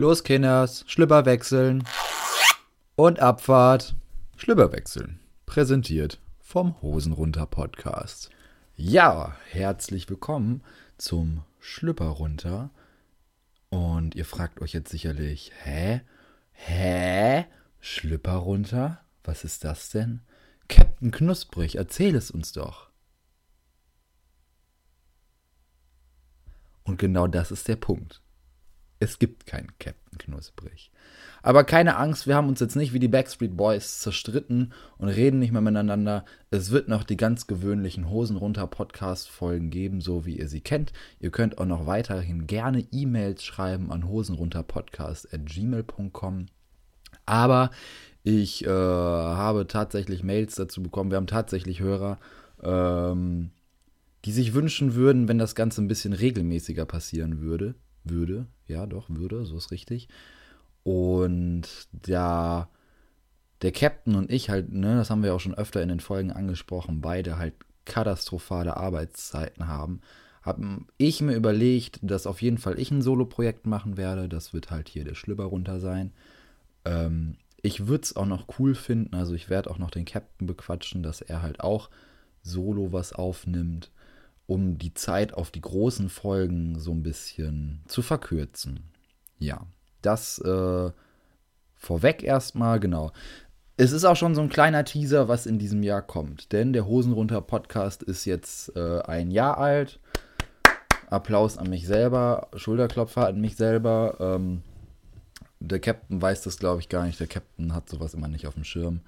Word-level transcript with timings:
Los, 0.00 0.22
Kinders, 0.22 0.84
Schlüpper 0.86 1.26
wechseln. 1.26 1.82
Und 2.94 3.18
Abfahrt. 3.18 3.96
Schlüpper 4.36 4.70
wechseln. 4.70 5.18
Präsentiert 5.44 6.20
vom 6.38 6.80
Hosenrunter 6.80 7.46
Podcast. 7.46 8.30
Ja, 8.76 9.36
herzlich 9.50 10.08
willkommen 10.08 10.62
zum 10.98 11.42
Schlüpper 11.58 12.06
runter. 12.10 12.70
Und 13.70 14.14
ihr 14.14 14.24
fragt 14.24 14.60
euch 14.60 14.72
jetzt 14.72 14.92
sicherlich, 14.92 15.50
hä? 15.64 16.02
Hä? 16.52 17.46
Schlüpper 17.80 18.36
runter? 18.36 19.00
Was 19.24 19.42
ist 19.42 19.64
das 19.64 19.90
denn? 19.90 20.20
Captain 20.68 21.10
Knusprig, 21.10 21.74
erzähl 21.74 22.14
es 22.14 22.30
uns 22.30 22.52
doch. 22.52 22.90
Und 26.84 27.00
genau 27.00 27.26
das 27.26 27.50
ist 27.50 27.66
der 27.66 27.74
Punkt. 27.74 28.22
Es 29.00 29.18
gibt 29.18 29.46
keinen 29.46 29.72
Captain 29.78 30.18
Knusprig. 30.18 30.92
Aber 31.42 31.62
keine 31.62 31.96
Angst, 31.96 32.26
wir 32.26 32.34
haben 32.34 32.48
uns 32.48 32.58
jetzt 32.58 32.74
nicht 32.74 32.92
wie 32.92 32.98
die 32.98 33.06
Backstreet 33.06 33.56
Boys 33.56 34.00
zerstritten 34.00 34.72
und 34.98 35.08
reden 35.08 35.38
nicht 35.38 35.52
mehr 35.52 35.60
miteinander. 35.60 36.24
Es 36.50 36.72
wird 36.72 36.88
noch 36.88 37.04
die 37.04 37.16
ganz 37.16 37.46
gewöhnlichen 37.46 38.10
Hosen 38.10 38.36
runter 38.36 38.66
Podcast 38.66 39.30
Folgen 39.30 39.70
geben, 39.70 40.00
so 40.00 40.26
wie 40.26 40.36
ihr 40.36 40.48
sie 40.48 40.60
kennt. 40.60 40.92
Ihr 41.20 41.30
könnt 41.30 41.58
auch 41.58 41.66
noch 41.66 41.86
weiterhin 41.86 42.48
gerne 42.48 42.88
E-Mails 42.90 43.44
schreiben 43.44 43.92
an 43.92 44.08
hosenrunterpodcast@gmail.com. 44.08 46.46
Aber 47.24 47.70
ich 48.24 48.66
äh, 48.66 48.68
habe 48.68 49.68
tatsächlich 49.68 50.24
Mails 50.24 50.56
dazu 50.56 50.82
bekommen. 50.82 51.12
Wir 51.12 51.18
haben 51.18 51.28
tatsächlich 51.28 51.78
Hörer, 51.78 52.18
ähm, 52.64 53.52
die 54.24 54.32
sich 54.32 54.54
wünschen 54.54 54.96
würden, 54.96 55.28
wenn 55.28 55.38
das 55.38 55.54
Ganze 55.54 55.82
ein 55.82 55.88
bisschen 55.88 56.14
regelmäßiger 56.14 56.84
passieren 56.84 57.40
würde 57.40 57.76
würde. 58.10 58.46
Ja, 58.66 58.86
doch, 58.86 59.08
würde, 59.08 59.44
so 59.44 59.56
ist 59.56 59.70
richtig. 59.70 60.08
Und 60.82 61.68
da 61.92 62.68
der 63.62 63.72
Captain 63.72 64.14
und 64.14 64.30
ich 64.30 64.50
halt, 64.50 64.72
ne, 64.72 64.96
das 64.96 65.10
haben 65.10 65.22
wir 65.22 65.34
auch 65.34 65.40
schon 65.40 65.54
öfter 65.54 65.82
in 65.82 65.88
den 65.88 66.00
Folgen 66.00 66.30
angesprochen, 66.30 67.00
beide 67.00 67.38
halt 67.38 67.54
katastrophale 67.84 68.76
Arbeitszeiten 68.76 69.66
haben, 69.66 70.00
habe 70.42 70.62
ich 70.96 71.20
mir 71.20 71.34
überlegt, 71.34 71.98
dass 72.02 72.26
auf 72.26 72.40
jeden 72.40 72.58
Fall 72.58 72.78
ich 72.78 72.90
ein 72.90 73.02
Solo-Projekt 73.02 73.66
machen 73.66 73.96
werde. 73.96 74.28
Das 74.28 74.52
wird 74.54 74.70
halt 74.70 74.88
hier 74.88 75.04
der 75.04 75.14
Schlüpper 75.14 75.44
runter 75.44 75.80
sein. 75.80 76.12
Ähm, 76.84 77.36
ich 77.60 77.88
würde 77.88 78.04
es 78.04 78.16
auch 78.16 78.26
noch 78.26 78.46
cool 78.58 78.74
finden, 78.74 79.16
also 79.16 79.34
ich 79.34 79.50
werde 79.50 79.70
auch 79.70 79.78
noch 79.78 79.90
den 79.90 80.04
Captain 80.04 80.46
bequatschen, 80.46 81.02
dass 81.02 81.20
er 81.20 81.42
halt 81.42 81.60
auch 81.60 81.90
solo 82.42 82.92
was 82.92 83.12
aufnimmt 83.12 83.90
um 84.48 84.78
die 84.78 84.94
Zeit 84.94 85.34
auf 85.34 85.50
die 85.50 85.60
großen 85.60 86.08
Folgen 86.08 86.80
so 86.80 86.90
ein 86.90 87.02
bisschen 87.02 87.82
zu 87.86 88.00
verkürzen. 88.00 88.80
Ja, 89.38 89.66
das 90.00 90.38
äh, 90.38 90.90
vorweg 91.76 92.22
erstmal, 92.22 92.80
genau. 92.80 93.12
Es 93.76 93.92
ist 93.92 94.04
auch 94.04 94.16
schon 94.16 94.34
so 94.34 94.40
ein 94.40 94.48
kleiner 94.48 94.84
Teaser, 94.84 95.28
was 95.28 95.44
in 95.44 95.58
diesem 95.58 95.82
Jahr 95.82 96.00
kommt, 96.00 96.52
denn 96.52 96.72
der 96.72 96.86
Hosenrunter 96.86 97.42
Podcast 97.42 98.02
ist 98.02 98.24
jetzt 98.24 98.74
äh, 98.74 99.00
ein 99.02 99.30
Jahr 99.30 99.58
alt. 99.58 100.00
Applaus 101.10 101.58
an 101.58 101.68
mich 101.68 101.86
selber, 101.86 102.48
Schulterklopfer 102.56 103.26
an 103.26 103.40
mich 103.40 103.54
selber. 103.54 104.16
Ähm, 104.18 104.62
der 105.60 105.78
Captain 105.78 106.22
weiß 106.22 106.42
das, 106.42 106.58
glaube 106.58 106.80
ich, 106.80 106.88
gar 106.88 107.04
nicht. 107.04 107.20
Der 107.20 107.26
Captain 107.26 107.74
hat 107.74 107.88
sowas 107.88 108.14
immer 108.14 108.28
nicht 108.28 108.46
auf 108.46 108.54
dem 108.54 108.64
Schirm 108.64 109.02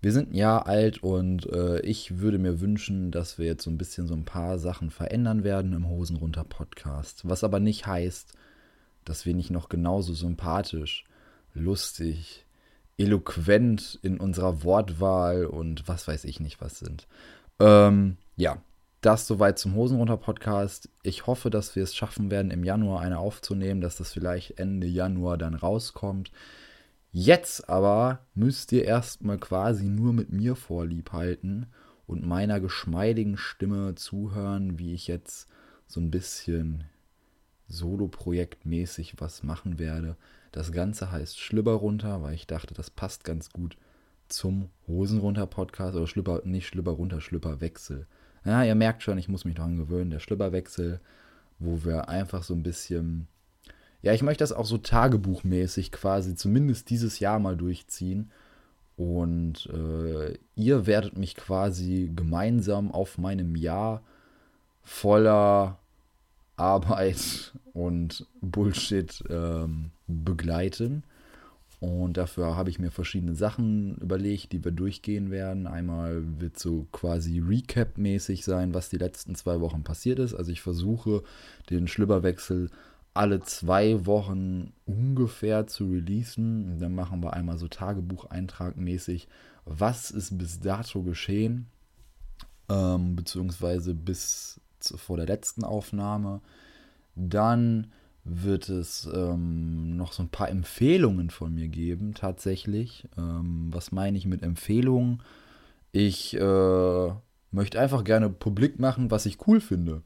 wir 0.00 0.12
sind 0.12 0.32
ein 0.32 0.36
Jahr 0.36 0.66
alt 0.66 1.02
und 1.02 1.46
äh, 1.52 1.80
ich 1.80 2.18
würde 2.18 2.38
mir 2.38 2.60
wünschen, 2.60 3.10
dass 3.10 3.38
wir 3.38 3.46
jetzt 3.46 3.64
so 3.64 3.70
ein 3.70 3.78
bisschen 3.78 4.06
so 4.06 4.14
ein 4.14 4.24
paar 4.24 4.58
Sachen 4.58 4.90
verändern 4.90 5.44
werden 5.44 5.74
im 5.74 5.88
Hosen 5.88 6.16
runter 6.16 6.44
Podcast. 6.44 7.28
Was 7.28 7.44
aber 7.44 7.60
nicht 7.60 7.86
heißt, 7.86 8.32
dass 9.04 9.26
wir 9.26 9.34
nicht 9.34 9.50
noch 9.50 9.68
genauso 9.68 10.14
sympathisch, 10.14 11.04
lustig, 11.54 12.46
eloquent 12.96 13.98
in 14.02 14.18
unserer 14.18 14.62
Wortwahl 14.62 15.46
und 15.46 15.86
was 15.88 16.08
weiß 16.08 16.24
ich 16.24 16.40
nicht 16.40 16.60
was 16.60 16.78
sind. 16.78 17.06
Ähm, 17.58 18.16
ja, 18.36 18.58
das 19.00 19.26
soweit 19.26 19.58
zum 19.58 19.74
Hosenrunter 19.74 20.16
Podcast. 20.16 20.88
Ich 21.02 21.26
hoffe, 21.26 21.50
dass 21.50 21.76
wir 21.76 21.82
es 21.82 21.94
schaffen 21.94 22.30
werden, 22.30 22.50
im 22.50 22.64
Januar 22.64 23.00
eine 23.00 23.18
aufzunehmen, 23.18 23.80
dass 23.80 23.96
das 23.96 24.12
vielleicht 24.12 24.58
Ende 24.58 24.86
Januar 24.86 25.38
dann 25.38 25.54
rauskommt. 25.54 26.30
Jetzt 27.12 27.68
aber 27.68 28.20
müsst 28.34 28.70
ihr 28.72 28.84
erstmal 28.84 29.38
quasi 29.38 29.88
nur 29.88 30.12
mit 30.12 30.30
mir 30.30 30.54
vorlieb 30.54 31.12
halten 31.12 31.66
und 32.06 32.24
meiner 32.24 32.60
geschmeidigen 32.60 33.36
Stimme 33.36 33.94
zuhören, 33.96 34.78
wie 34.78 34.94
ich 34.94 35.08
jetzt 35.08 35.48
so 35.86 36.00
ein 36.00 36.10
bisschen 36.10 36.84
Solo-Projektmäßig 37.66 39.14
was 39.18 39.42
machen 39.42 39.78
werde. 39.78 40.16
Das 40.52 40.70
Ganze 40.72 41.10
heißt 41.10 41.38
Schlüpper 41.38 41.72
runter, 41.72 42.22
weil 42.22 42.34
ich 42.34 42.46
dachte, 42.46 42.74
das 42.74 42.90
passt 42.90 43.24
ganz 43.24 43.50
gut 43.50 43.76
zum 44.28 44.70
Hosen 44.86 45.18
runter 45.18 45.46
Podcast 45.46 45.96
oder 45.96 46.06
Schlüpper, 46.06 46.42
nicht 46.44 46.68
Schlüpper 46.68 46.92
runter, 46.92 47.20
Schlüpperwechsel. 47.20 48.06
Ja, 48.44 48.62
ihr 48.64 48.74
merkt 48.76 49.02
schon, 49.02 49.18
ich 49.18 49.28
muss 49.28 49.44
mich 49.44 49.56
daran 49.56 49.76
gewöhnen, 49.76 50.10
der 50.10 50.20
Schlüpperwechsel, 50.20 51.00
wo 51.58 51.84
wir 51.84 52.08
einfach 52.08 52.44
so 52.44 52.54
ein 52.54 52.62
bisschen 52.62 53.26
ja, 54.02 54.12
ich 54.14 54.22
möchte 54.22 54.42
das 54.42 54.52
auch 54.52 54.64
so 54.64 54.78
tagebuchmäßig 54.78 55.92
quasi 55.92 56.34
zumindest 56.34 56.90
dieses 56.90 57.20
Jahr 57.20 57.38
mal 57.38 57.56
durchziehen. 57.56 58.30
Und 58.96 59.66
äh, 59.72 60.38
ihr 60.56 60.86
werdet 60.86 61.16
mich 61.16 61.34
quasi 61.34 62.10
gemeinsam 62.14 62.92
auf 62.92 63.18
meinem 63.18 63.56
Jahr 63.56 64.02
voller 64.82 65.78
Arbeit 66.56 67.52
und 67.72 68.26
Bullshit 68.40 69.22
ähm, 69.28 69.90
begleiten. 70.06 71.02
Und 71.80 72.18
dafür 72.18 72.56
habe 72.56 72.68
ich 72.68 72.78
mir 72.78 72.90
verschiedene 72.90 73.34
Sachen 73.34 73.96
überlegt, 73.96 74.52
die 74.52 74.62
wir 74.62 74.70
durchgehen 74.70 75.30
werden. 75.30 75.66
Einmal 75.66 76.22
wird 76.38 76.58
so 76.58 76.86
quasi 76.92 77.40
Recap-mäßig 77.40 78.44
sein, 78.44 78.74
was 78.74 78.90
die 78.90 78.98
letzten 78.98 79.34
zwei 79.34 79.60
Wochen 79.60 79.82
passiert 79.82 80.18
ist. 80.18 80.34
Also 80.34 80.52
ich 80.52 80.60
versuche 80.60 81.22
den 81.70 81.88
Schlüpperwechsel 81.88 82.68
alle 83.14 83.40
zwei 83.40 84.06
Wochen 84.06 84.72
ungefähr 84.86 85.66
zu 85.66 85.86
releasen. 85.90 86.78
dann 86.78 86.94
machen 86.94 87.22
wir 87.22 87.32
einmal 87.32 87.58
so 87.58 87.68
Tagebucheintrag 87.68 88.76
mäßig, 88.76 89.28
was 89.64 90.10
ist 90.10 90.38
bis 90.38 90.60
dato 90.60 91.02
geschehen, 91.02 91.66
ähm, 92.68 93.16
beziehungsweise 93.16 93.94
bis 93.94 94.60
zu, 94.78 94.96
vor 94.96 95.16
der 95.16 95.26
letzten 95.26 95.64
Aufnahme. 95.64 96.40
Dann 97.16 97.88
wird 98.24 98.68
es 98.68 99.08
ähm, 99.12 99.96
noch 99.96 100.12
so 100.12 100.22
ein 100.22 100.28
paar 100.28 100.48
Empfehlungen 100.48 101.30
von 101.30 101.54
mir 101.54 101.68
geben, 101.68 102.14
tatsächlich. 102.14 103.08
Ähm, 103.16 103.68
was 103.72 103.92
meine 103.92 104.18
ich 104.18 104.26
mit 104.26 104.42
Empfehlungen? 104.42 105.22
Ich 105.92 106.34
äh, 106.36 107.12
möchte 107.50 107.80
einfach 107.80 108.04
gerne 108.04 108.30
publik 108.30 108.78
machen, 108.78 109.10
was 109.10 109.26
ich 109.26 109.46
cool 109.46 109.60
finde. 109.60 110.02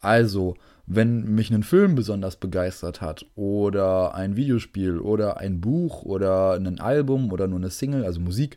Also, 0.00 0.56
wenn 0.90 1.34
mich 1.34 1.52
ein 1.52 1.62
Film 1.62 1.94
besonders 1.94 2.36
begeistert 2.36 3.02
hat 3.02 3.26
oder 3.34 4.14
ein 4.14 4.36
Videospiel 4.36 4.98
oder 4.98 5.36
ein 5.36 5.60
Buch 5.60 6.02
oder 6.02 6.54
ein 6.54 6.80
Album 6.80 7.30
oder 7.30 7.46
nur 7.46 7.58
eine 7.58 7.68
Single, 7.68 8.06
also 8.06 8.20
Musik, 8.20 8.56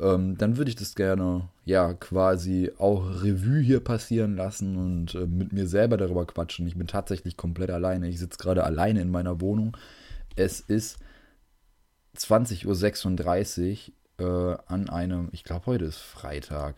ähm, 0.00 0.38
dann 0.38 0.56
würde 0.56 0.68
ich 0.68 0.76
das 0.76 0.94
gerne 0.94 1.48
ja 1.64 1.92
quasi 1.94 2.70
auch 2.78 3.22
Revue 3.24 3.60
hier 3.60 3.80
passieren 3.80 4.36
lassen 4.36 4.76
und 4.76 5.14
äh, 5.16 5.26
mit 5.26 5.52
mir 5.52 5.66
selber 5.66 5.96
darüber 5.96 6.24
quatschen. 6.24 6.68
Ich 6.68 6.76
bin 6.76 6.86
tatsächlich 6.86 7.36
komplett 7.36 7.70
alleine. 7.70 8.08
Ich 8.08 8.20
sitze 8.20 8.38
gerade 8.38 8.62
alleine 8.62 9.00
in 9.00 9.10
meiner 9.10 9.40
Wohnung. 9.40 9.76
Es 10.36 10.60
ist 10.60 10.98
20.36 12.16 13.90
Uhr 14.20 14.60
äh, 14.68 14.72
an 14.72 14.88
einem, 14.88 15.30
ich 15.32 15.42
glaube 15.42 15.66
heute 15.66 15.86
ist 15.86 15.98
Freitag. 15.98 16.76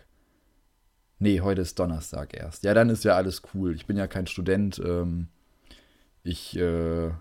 Nee, 1.24 1.40
heute 1.40 1.62
ist 1.62 1.78
Donnerstag 1.78 2.36
erst. 2.36 2.64
Ja, 2.64 2.74
dann 2.74 2.90
ist 2.90 3.02
ja 3.02 3.16
alles 3.16 3.40
cool. 3.54 3.74
Ich 3.74 3.86
bin 3.86 3.96
ja 3.96 4.06
kein 4.06 4.26
Student. 4.26 4.78
Ähm, 4.84 5.28
ich 6.22 6.54
äh, 6.54 7.12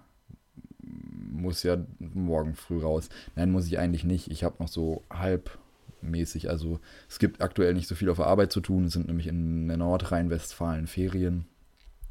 muss 0.81 1.63
ja 1.63 1.77
morgen 1.99 2.53
früh 2.53 2.81
raus. 2.81 3.07
Nein, 3.37 3.49
muss 3.53 3.65
ich 3.65 3.79
eigentlich 3.79 4.03
nicht. 4.03 4.29
Ich 4.29 4.43
habe 4.43 4.57
noch 4.59 4.67
so 4.67 5.03
halbmäßig. 5.09 6.49
Also 6.49 6.81
es 7.07 7.17
gibt 7.17 7.41
aktuell 7.41 7.73
nicht 7.73 7.87
so 7.87 7.95
viel 7.95 8.09
auf 8.09 8.17
der 8.17 8.27
Arbeit 8.27 8.51
zu 8.51 8.59
tun. 8.59 8.83
Es 8.83 8.91
sind 8.91 9.07
nämlich 9.07 9.27
in 9.27 9.67
Nordrhein-Westfalen 9.67 10.87
Ferien. 10.87 11.45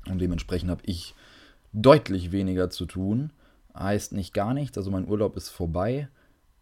Und 0.09 0.19
dementsprechend 0.19 0.71
habe 0.71 0.81
ich 0.87 1.15
deutlich 1.75 2.33
weniger 2.33 2.71
zu 2.71 2.87
tun. 2.87 3.33
Heißt 3.79 4.13
nicht 4.13 4.33
gar 4.33 4.55
nichts. 4.55 4.79
Also 4.79 4.91
mein 4.91 5.07
Urlaub 5.07 5.37
ist 5.37 5.51
vorbei. 5.51 6.09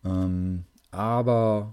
Ähm, 0.05 0.65
aber 0.91 1.73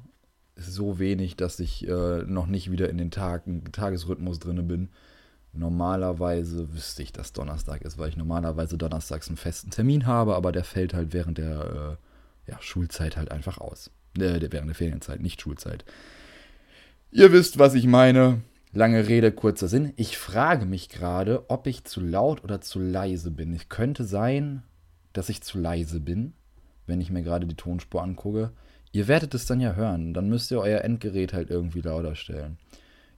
so 0.57 0.99
wenig, 0.99 1.35
dass 1.35 1.59
ich 1.59 1.87
äh, 1.87 2.23
noch 2.23 2.47
nicht 2.47 2.71
wieder 2.71 2.89
in 2.89 2.97
den 2.97 3.11
Tag, 3.11 3.43
Tagesrhythmus 3.71 4.39
drin 4.39 4.67
bin. 4.67 4.89
Normalerweise 5.53 6.73
wüsste 6.73 7.03
ich, 7.03 7.11
dass 7.11 7.33
Donnerstag 7.33 7.81
ist, 7.81 7.97
weil 7.97 8.09
ich 8.09 8.17
normalerweise 8.17 8.77
donnerstags 8.77 9.27
einen 9.27 9.37
festen 9.37 9.71
Termin 9.71 10.05
habe, 10.05 10.35
aber 10.35 10.51
der 10.51 10.63
fällt 10.63 10.93
halt 10.93 11.13
während 11.13 11.37
der 11.37 11.97
äh, 12.47 12.51
ja, 12.51 12.57
Schulzeit 12.61 13.17
halt 13.17 13.31
einfach 13.31 13.57
aus. 13.57 13.89
Äh, 14.17 14.39
während 14.51 14.67
der 14.67 14.75
Ferienzeit, 14.75 15.21
nicht 15.21 15.41
Schulzeit. 15.41 15.85
Ihr 17.11 17.31
wisst, 17.31 17.59
was 17.59 17.73
ich 17.73 17.87
meine. 17.87 18.41
Lange 18.73 19.07
Rede, 19.07 19.31
kurzer 19.31 19.67
Sinn. 19.67 19.93
Ich 19.95 20.17
frage 20.17 20.65
mich 20.65 20.89
gerade, 20.89 21.49
ob 21.49 21.67
ich 21.67 21.85
zu 21.85 22.01
laut 22.01 22.43
oder 22.43 22.61
zu 22.61 22.79
leise 22.79 23.31
bin. 23.31 23.53
Es 23.53 23.69
könnte 23.69 24.03
sein, 24.03 24.61
dass 25.13 25.29
ich 25.29 25.41
zu 25.41 25.57
leise 25.57 25.99
bin, 25.99 26.33
wenn 26.85 27.01
ich 27.01 27.09
mir 27.09 27.23
gerade 27.23 27.47
die 27.47 27.55
Tonspur 27.55 28.03
angucke. 28.03 28.51
Ihr 28.91 29.07
werdet 29.07 29.33
es 29.33 29.45
dann 29.45 29.59
ja 29.59 29.73
hören. 29.73 30.13
Dann 30.13 30.29
müsst 30.29 30.51
ihr 30.51 30.59
euer 30.59 30.81
Endgerät 30.81 31.33
halt 31.33 31.49
irgendwie 31.49 31.81
lauter 31.81 32.15
stellen. 32.15 32.57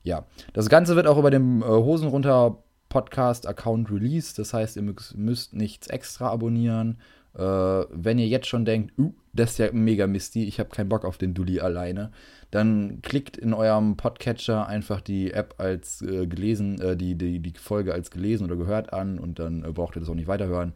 Ja, 0.02 0.24
das 0.52 0.68
Ganze 0.68 0.96
wird 0.96 1.06
auch 1.06 1.18
über 1.18 1.30
dem 1.30 1.62
äh, 1.62 1.66
Hosen 1.66 2.08
runter 2.08 2.58
Podcast-Account 2.88 3.90
released. 3.90 4.38
Das 4.38 4.52
heißt, 4.52 4.76
ihr 4.76 4.94
müsst 5.14 5.54
nichts 5.54 5.86
extra 5.86 6.28
abonnieren. 6.28 6.98
Äh, 7.34 7.40
wenn 7.40 8.18
ihr 8.18 8.26
jetzt 8.26 8.48
schon 8.48 8.64
denkt, 8.64 8.98
uh, 8.98 9.14
das 9.32 9.52
ist 9.52 9.58
ja 9.58 9.72
mega 9.72 10.06
misty, 10.06 10.44
ich 10.44 10.58
habe 10.58 10.70
keinen 10.70 10.88
Bock 10.88 11.04
auf 11.04 11.16
den 11.16 11.32
Dulli 11.32 11.60
alleine, 11.60 12.10
dann 12.50 13.00
klickt 13.02 13.36
in 13.36 13.54
eurem 13.54 13.96
Podcatcher 13.96 14.66
einfach 14.66 15.00
die 15.00 15.32
App 15.32 15.54
als 15.58 16.02
äh, 16.02 16.26
gelesen, 16.26 16.80
äh, 16.80 16.96
die, 16.96 17.14
die, 17.14 17.38
die 17.38 17.52
Folge 17.56 17.94
als 17.94 18.10
gelesen 18.10 18.46
oder 18.46 18.56
gehört 18.56 18.92
an 18.92 19.20
und 19.20 19.38
dann 19.38 19.64
äh, 19.64 19.70
braucht 19.70 19.96
ihr 19.96 20.00
das 20.00 20.08
auch 20.08 20.14
nicht 20.14 20.26
weiterhören. 20.26 20.72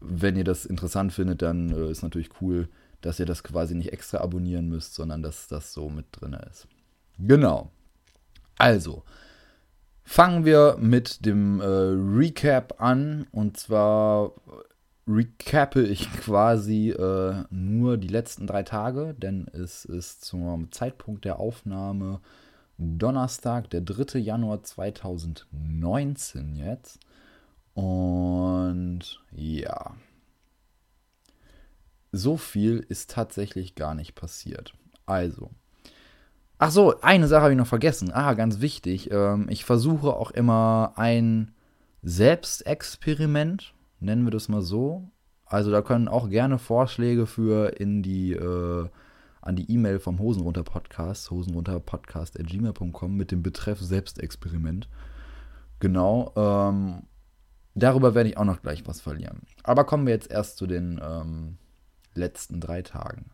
Wenn 0.00 0.36
ihr 0.36 0.44
das 0.44 0.64
interessant 0.64 1.12
findet, 1.12 1.42
dann 1.42 1.70
äh, 1.70 1.90
ist 1.90 2.02
natürlich 2.02 2.30
cool, 2.40 2.68
dass 3.00 3.20
ihr 3.20 3.26
das 3.26 3.42
quasi 3.42 3.74
nicht 3.74 3.92
extra 3.92 4.18
abonnieren 4.18 4.68
müsst, 4.68 4.94
sondern 4.94 5.22
dass 5.22 5.48
das 5.48 5.72
so 5.72 5.88
mit 5.88 6.06
drin 6.12 6.36
ist. 6.50 6.66
Genau. 7.18 7.70
Also, 8.56 9.04
fangen 10.04 10.44
wir 10.44 10.76
mit 10.80 11.24
dem 11.24 11.60
äh, 11.60 11.64
Recap 11.64 12.80
an. 12.80 13.26
Und 13.30 13.56
zwar 13.56 14.32
recappe 15.06 15.82
ich 15.82 16.10
quasi 16.20 16.90
äh, 16.90 17.44
nur 17.50 17.96
die 17.96 18.08
letzten 18.08 18.46
drei 18.46 18.62
Tage, 18.62 19.14
denn 19.14 19.46
es 19.52 19.84
ist 19.84 20.24
zum 20.24 20.70
Zeitpunkt 20.72 21.24
der 21.24 21.38
Aufnahme 21.38 22.20
Donnerstag, 22.78 23.70
der 23.70 23.80
3. 23.80 24.18
Januar 24.18 24.62
2019 24.62 26.56
jetzt. 26.56 27.00
Und 27.74 29.20
ja, 29.32 29.94
so 32.12 32.36
viel 32.36 32.84
ist 32.88 33.10
tatsächlich 33.10 33.74
gar 33.74 33.94
nicht 33.94 34.14
passiert. 34.14 34.74
Also, 35.06 35.50
ach 36.58 36.70
so, 36.70 37.00
eine 37.00 37.28
Sache 37.28 37.42
habe 37.42 37.52
ich 37.52 37.58
noch 37.58 37.66
vergessen. 37.66 38.12
Ah, 38.12 38.34
ganz 38.34 38.60
wichtig. 38.60 39.10
Ähm, 39.10 39.46
ich 39.48 39.64
versuche 39.64 40.14
auch 40.14 40.30
immer 40.30 40.92
ein 40.96 41.52
Selbstexperiment, 42.02 43.74
nennen 44.00 44.24
wir 44.24 44.30
das 44.30 44.48
mal 44.48 44.62
so. 44.62 45.10
Also 45.46 45.70
da 45.70 45.82
können 45.82 46.08
auch 46.08 46.28
gerne 46.28 46.58
Vorschläge 46.58 47.26
für 47.26 47.78
in 47.80 48.02
die 48.02 48.32
äh, 48.32 48.88
an 49.40 49.56
die 49.56 49.70
E-Mail 49.72 49.98
vom 49.98 50.18
Hosenrunter 50.18 50.62
Podcast, 50.62 51.30
hosenrunterpodcast@gmail.com 51.30 53.16
mit 53.16 53.30
dem 53.30 53.42
Betreff 53.42 53.80
Selbstexperiment. 53.80 54.90
Genau. 55.80 56.32
Ähm, 56.36 57.04
darüber 57.74 58.14
werde 58.14 58.28
ich 58.28 58.36
auch 58.36 58.44
noch 58.44 58.60
gleich 58.60 58.86
was 58.86 59.00
verlieren. 59.00 59.40
Aber 59.62 59.84
kommen 59.84 60.06
wir 60.06 60.12
jetzt 60.12 60.30
erst 60.30 60.58
zu 60.58 60.66
den 60.66 61.00
ähm, 61.02 61.56
letzten 62.14 62.60
drei 62.60 62.82
Tagen. 62.82 63.26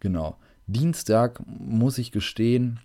Genau. 0.00 0.36
Dienstag, 0.66 1.40
muss 1.46 1.98
ich 1.98 2.12
gestehen, 2.12 2.80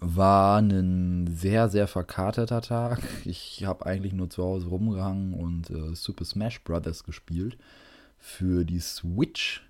war 0.00 0.58
ein 0.60 1.26
sehr, 1.28 1.68
sehr 1.68 1.86
verkaterter 1.86 2.62
Tag. 2.62 3.02
Ich 3.24 3.64
habe 3.64 3.86
eigentlich 3.86 4.12
nur 4.12 4.30
zu 4.30 4.42
Hause 4.42 4.68
rumgehangen 4.68 5.34
und 5.34 5.70
äh, 5.70 5.94
Super 5.94 6.24
Smash 6.24 6.62
Bros. 6.64 7.04
gespielt 7.04 7.58
für 8.18 8.64
die 8.64 8.80
Switch 8.80 9.62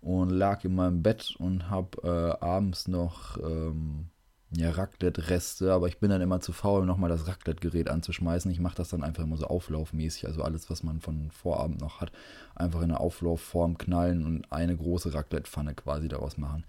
und 0.00 0.30
lag 0.30 0.64
in 0.64 0.74
meinem 0.74 1.02
Bett 1.02 1.34
und 1.38 1.70
habe 1.70 1.98
äh, 2.04 2.44
abends 2.44 2.86
noch 2.88 3.38
ähm, 3.38 4.08
ja, 4.52 4.70
Raclette-Reste, 4.70 5.72
aber 5.72 5.88
ich 5.88 5.98
bin 5.98 6.10
dann 6.10 6.20
immer 6.20 6.40
zu 6.40 6.52
faul, 6.52 6.86
nochmal 6.86 7.10
das 7.10 7.26
Raclette-Gerät 7.26 7.90
anzuschmeißen. 7.90 8.50
Ich 8.50 8.60
mache 8.60 8.76
das 8.76 8.88
dann 8.88 9.02
einfach 9.02 9.24
immer 9.24 9.36
so 9.36 9.46
auflaufmäßig, 9.46 10.26
also 10.26 10.42
alles, 10.42 10.70
was 10.70 10.82
man 10.82 11.00
von 11.00 11.30
Vorabend 11.32 11.80
noch 11.80 12.00
hat, 12.00 12.12
einfach 12.54 12.80
in 12.80 12.90
eine 12.90 13.00
Auflaufform 13.00 13.76
knallen 13.76 14.24
und 14.24 14.52
eine 14.52 14.76
große 14.76 15.12
Raclette-Pfanne 15.12 15.74
quasi 15.74 16.08
daraus 16.08 16.38
machen. 16.38 16.64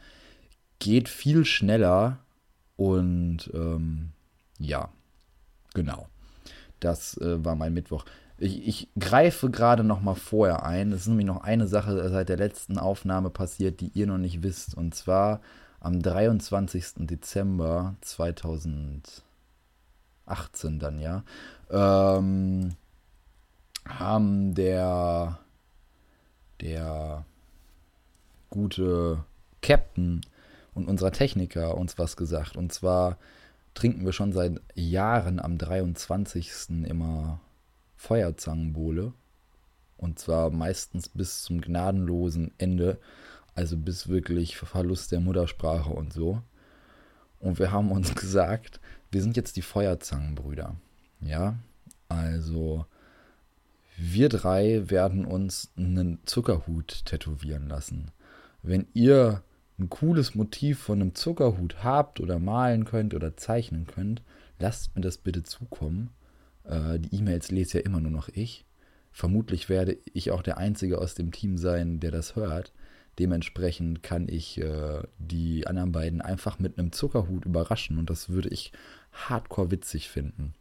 Geht 0.79 1.07
viel 1.07 1.45
schneller 1.45 2.19
und 2.77 3.51
ähm, 3.53 4.11
ja, 4.59 4.89
genau. 5.73 6.07
Das 6.79 7.17
äh, 7.17 7.43
war 7.43 7.55
mein 7.55 7.73
Mittwoch. 7.73 8.05
Ich, 8.39 8.67
ich 8.67 8.89
greife 8.99 9.49
gerade 9.49 9.83
noch 9.83 10.01
mal 10.01 10.15
vorher 10.15 10.63
ein. 10.63 10.91
Es 10.91 11.01
ist 11.01 11.07
nämlich 11.07 11.25
noch 11.25 11.41
eine 11.41 11.67
Sache 11.67 12.09
seit 12.09 12.29
der 12.29 12.37
letzten 12.37 12.77
Aufnahme 12.77 13.29
passiert, 13.29 13.81
die 13.81 13.91
ihr 13.93 14.07
noch 14.07 14.19
nicht 14.19 14.43
wisst. 14.43 14.75
Und 14.75 14.93
zwar 14.93 15.41
am 15.79 16.01
23. 16.01 17.07
Dezember 17.07 17.95
2018 18.01 19.21
dann, 20.79 20.99
ja, 20.99 21.23
ähm, 21.69 22.75
haben 23.85 24.55
der, 24.55 25.39
der 26.61 27.25
gute 28.49 29.23
Captain 29.61 30.21
und 30.73 30.87
unser 30.87 31.11
Techniker 31.11 31.77
uns 31.77 31.97
was 31.97 32.17
gesagt. 32.17 32.55
Und 32.55 32.71
zwar 32.71 33.17
trinken 33.73 34.05
wir 34.05 34.13
schon 34.13 34.33
seit 34.33 34.61
Jahren 34.75 35.39
am 35.39 35.57
23. 35.57 36.85
immer 36.85 37.39
Feuerzangenbowle. 37.95 39.13
Und 39.97 40.19
zwar 40.19 40.51
meistens 40.51 41.09
bis 41.09 41.41
zum 41.41 41.61
gnadenlosen 41.61 42.51
Ende. 42.57 42.99
Also 43.57 43.75
bis 43.75 44.07
wirklich 44.07 44.55
Verlust 44.55 45.11
der 45.11 45.19
Muttersprache 45.19 45.89
und 45.89 46.13
so. 46.13 46.43
Und 47.39 47.57
wir 47.57 47.71
haben 47.71 47.91
uns 47.91 48.13
gesagt, 48.15 48.79
wir 49.09 49.23
sind 49.23 49.35
jetzt 49.35 49.57
die 49.57 49.63
Feuerzangenbrüder. 49.63 50.75
Ja, 51.21 51.57
also 52.07 52.85
wir 53.97 54.29
drei 54.29 54.91
werden 54.91 55.25
uns 55.25 55.71
einen 55.75 56.19
Zuckerhut 56.25 57.05
tätowieren 57.05 57.67
lassen. 57.67 58.11
Wenn 58.61 58.85
ihr 58.93 59.41
ein 59.79 59.89
cooles 59.89 60.35
Motiv 60.35 60.77
von 60.77 61.01
einem 61.01 61.15
Zuckerhut 61.15 61.83
habt 61.83 62.19
oder 62.19 62.37
malen 62.37 62.85
könnt 62.85 63.15
oder 63.15 63.37
zeichnen 63.37 63.87
könnt, 63.87 64.21
lasst 64.59 64.95
mir 64.95 65.01
das 65.01 65.17
bitte 65.17 65.41
zukommen. 65.41 66.11
Äh, 66.63 66.99
die 66.99 67.15
E-Mails 67.15 67.49
lese 67.49 67.79
ja 67.79 67.85
immer 67.85 68.01
nur 68.01 68.11
noch 68.11 68.29
ich. 68.29 68.65
Vermutlich 69.11 69.67
werde 69.67 69.97
ich 70.13 70.29
auch 70.29 70.43
der 70.43 70.59
Einzige 70.59 70.99
aus 70.99 71.15
dem 71.15 71.31
Team 71.31 71.57
sein, 71.57 71.99
der 71.99 72.11
das 72.11 72.35
hört. 72.35 72.71
Dementsprechend 73.19 74.03
kann 74.03 74.27
ich 74.29 74.59
äh, 74.59 75.01
die 75.17 75.65
anderen 75.65 75.91
beiden 75.91 76.21
einfach 76.21 76.59
mit 76.59 76.77
einem 76.77 76.91
Zuckerhut 76.91 77.45
überraschen 77.45 77.97
und 77.97 78.09
das 78.09 78.29
würde 78.29 78.49
ich 78.49 78.71
hardcore 79.11 79.71
witzig 79.71 80.09
finden. 80.09 80.53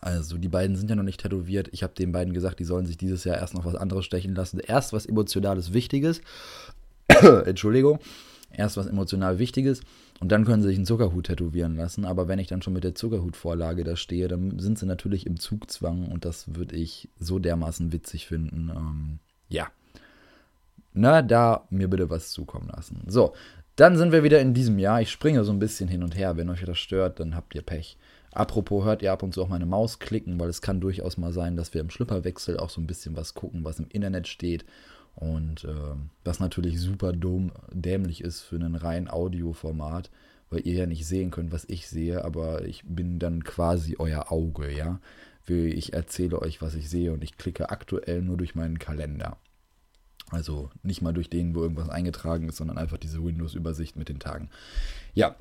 Also 0.00 0.38
die 0.38 0.48
beiden 0.48 0.76
sind 0.76 0.88
ja 0.88 0.96
noch 0.96 1.02
nicht 1.02 1.20
tätowiert. 1.20 1.68
Ich 1.72 1.82
habe 1.82 1.94
den 1.94 2.12
beiden 2.12 2.32
gesagt, 2.32 2.60
die 2.60 2.64
sollen 2.64 2.86
sich 2.86 2.96
dieses 2.96 3.24
Jahr 3.24 3.36
erst 3.36 3.54
noch 3.54 3.64
was 3.64 3.74
anderes 3.74 4.04
stechen 4.04 4.34
lassen. 4.34 4.60
Erst 4.60 4.92
was 4.92 5.06
emotionales 5.06 5.72
Wichtiges. 5.72 6.20
Entschuldigung. 7.44 7.98
Erst 8.52 8.76
was 8.76 8.86
emotional 8.86 9.38
Wichtiges 9.38 9.82
und 10.20 10.32
dann 10.32 10.44
können 10.44 10.62
sie 10.62 10.68
sich 10.68 10.76
einen 10.76 10.86
Zuckerhut 10.86 11.26
tätowieren 11.26 11.76
lassen. 11.76 12.06
Aber 12.06 12.28
wenn 12.28 12.38
ich 12.38 12.46
dann 12.46 12.62
schon 12.62 12.72
mit 12.72 12.84
der 12.84 12.94
Zuckerhutvorlage 12.94 13.84
da 13.84 13.96
stehe, 13.96 14.28
dann 14.28 14.58
sind 14.58 14.78
sie 14.78 14.86
natürlich 14.86 15.26
im 15.26 15.38
Zugzwang 15.38 16.10
und 16.10 16.24
das 16.24 16.54
würde 16.54 16.76
ich 16.76 17.10
so 17.18 17.38
dermaßen 17.38 17.92
witzig 17.92 18.26
finden. 18.26 18.70
Ähm, 18.74 19.18
ja 19.48 19.66
na, 20.96 21.22
da 21.22 21.66
mir 21.70 21.88
bitte 21.88 22.10
was 22.10 22.30
zukommen 22.30 22.68
lassen. 22.74 23.02
So, 23.06 23.34
dann 23.76 23.98
sind 23.98 24.12
wir 24.12 24.22
wieder 24.22 24.40
in 24.40 24.54
diesem 24.54 24.78
Jahr. 24.78 25.02
Ich 25.02 25.10
springe 25.10 25.44
so 25.44 25.52
ein 25.52 25.58
bisschen 25.58 25.88
hin 25.88 26.02
und 26.02 26.16
her. 26.16 26.36
Wenn 26.36 26.48
euch 26.48 26.64
das 26.64 26.78
stört, 26.78 27.20
dann 27.20 27.36
habt 27.36 27.54
ihr 27.54 27.62
Pech. 27.62 27.98
Apropos, 28.32 28.84
hört 28.84 29.02
ihr 29.02 29.12
ab 29.12 29.22
und 29.22 29.34
zu 29.34 29.42
auch 29.42 29.48
meine 29.48 29.66
Maus 29.66 29.98
klicken, 29.98 30.40
weil 30.40 30.48
es 30.48 30.62
kann 30.62 30.80
durchaus 30.80 31.18
mal 31.18 31.32
sein, 31.32 31.56
dass 31.56 31.74
wir 31.74 31.80
im 31.80 31.90
Schlüpperwechsel 31.90 32.58
auch 32.58 32.70
so 32.70 32.80
ein 32.80 32.86
bisschen 32.86 33.16
was 33.16 33.34
gucken, 33.34 33.64
was 33.64 33.78
im 33.78 33.88
Internet 33.90 34.28
steht. 34.28 34.64
Und 35.14 35.64
äh, 35.64 35.96
was 36.24 36.40
natürlich 36.40 36.80
super 36.80 37.12
dumm, 37.12 37.52
dämlich 37.72 38.22
ist 38.22 38.40
für 38.40 38.56
ein 38.56 38.74
rein 38.74 39.08
Audioformat, 39.08 40.10
weil 40.50 40.66
ihr 40.66 40.74
ja 40.74 40.86
nicht 40.86 41.06
sehen 41.06 41.30
könnt, 41.30 41.52
was 41.52 41.64
ich 41.68 41.88
sehe, 41.88 42.24
aber 42.24 42.64
ich 42.66 42.82
bin 42.86 43.18
dann 43.18 43.44
quasi 43.44 43.96
euer 43.98 44.30
Auge, 44.30 44.70
ja. 44.70 45.00
Ich 45.48 45.92
erzähle 45.92 46.42
euch, 46.42 46.60
was 46.60 46.74
ich 46.74 46.90
sehe 46.90 47.12
und 47.12 47.22
ich 47.22 47.36
klicke 47.36 47.70
aktuell 47.70 48.20
nur 48.20 48.36
durch 48.36 48.54
meinen 48.54 48.78
Kalender. 48.78 49.36
Also 50.30 50.70
nicht 50.82 51.02
mal 51.02 51.12
durch 51.12 51.30
den, 51.30 51.54
wo 51.54 51.62
irgendwas 51.62 51.88
eingetragen 51.88 52.48
ist, 52.48 52.56
sondern 52.56 52.78
einfach 52.78 52.98
diese 52.98 53.22
Windows-Übersicht 53.22 53.96
mit 53.96 54.08
den 54.08 54.18
Tagen. 54.18 54.50
Ja, 55.14 55.36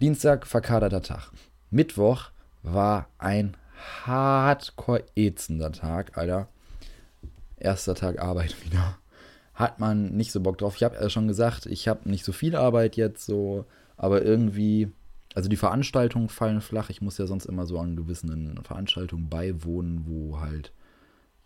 Dienstag 0.00 0.46
verkaderter 0.46 1.02
Tag. 1.02 1.30
Mittwoch 1.70 2.30
war 2.62 3.08
ein 3.18 3.56
hardcore 4.04 5.04
ätzender 5.14 5.72
Tag, 5.72 6.16
Alter. 6.16 6.48
Erster 7.58 7.94
Tag 7.94 8.20
Arbeit 8.20 8.56
wieder. 8.64 8.96
Hat 9.54 9.78
man 9.78 10.16
nicht 10.16 10.32
so 10.32 10.40
Bock 10.40 10.56
drauf. 10.56 10.76
Ich 10.76 10.84
habe 10.84 10.96
ja 10.96 11.10
schon 11.10 11.28
gesagt, 11.28 11.66
ich 11.66 11.86
habe 11.86 12.08
nicht 12.08 12.24
so 12.24 12.32
viel 12.32 12.56
Arbeit 12.56 12.96
jetzt 12.96 13.26
so, 13.26 13.66
aber 13.98 14.22
irgendwie, 14.22 14.90
also 15.34 15.50
die 15.50 15.56
Veranstaltungen 15.56 16.30
fallen 16.30 16.62
flach. 16.62 16.88
Ich 16.88 17.02
muss 17.02 17.18
ja 17.18 17.26
sonst 17.26 17.44
immer 17.44 17.66
so 17.66 17.78
an 17.78 17.94
gewissen 17.94 18.58
Veranstaltungen 18.62 19.28
beiwohnen, 19.28 20.06
wo 20.06 20.40
halt 20.40 20.72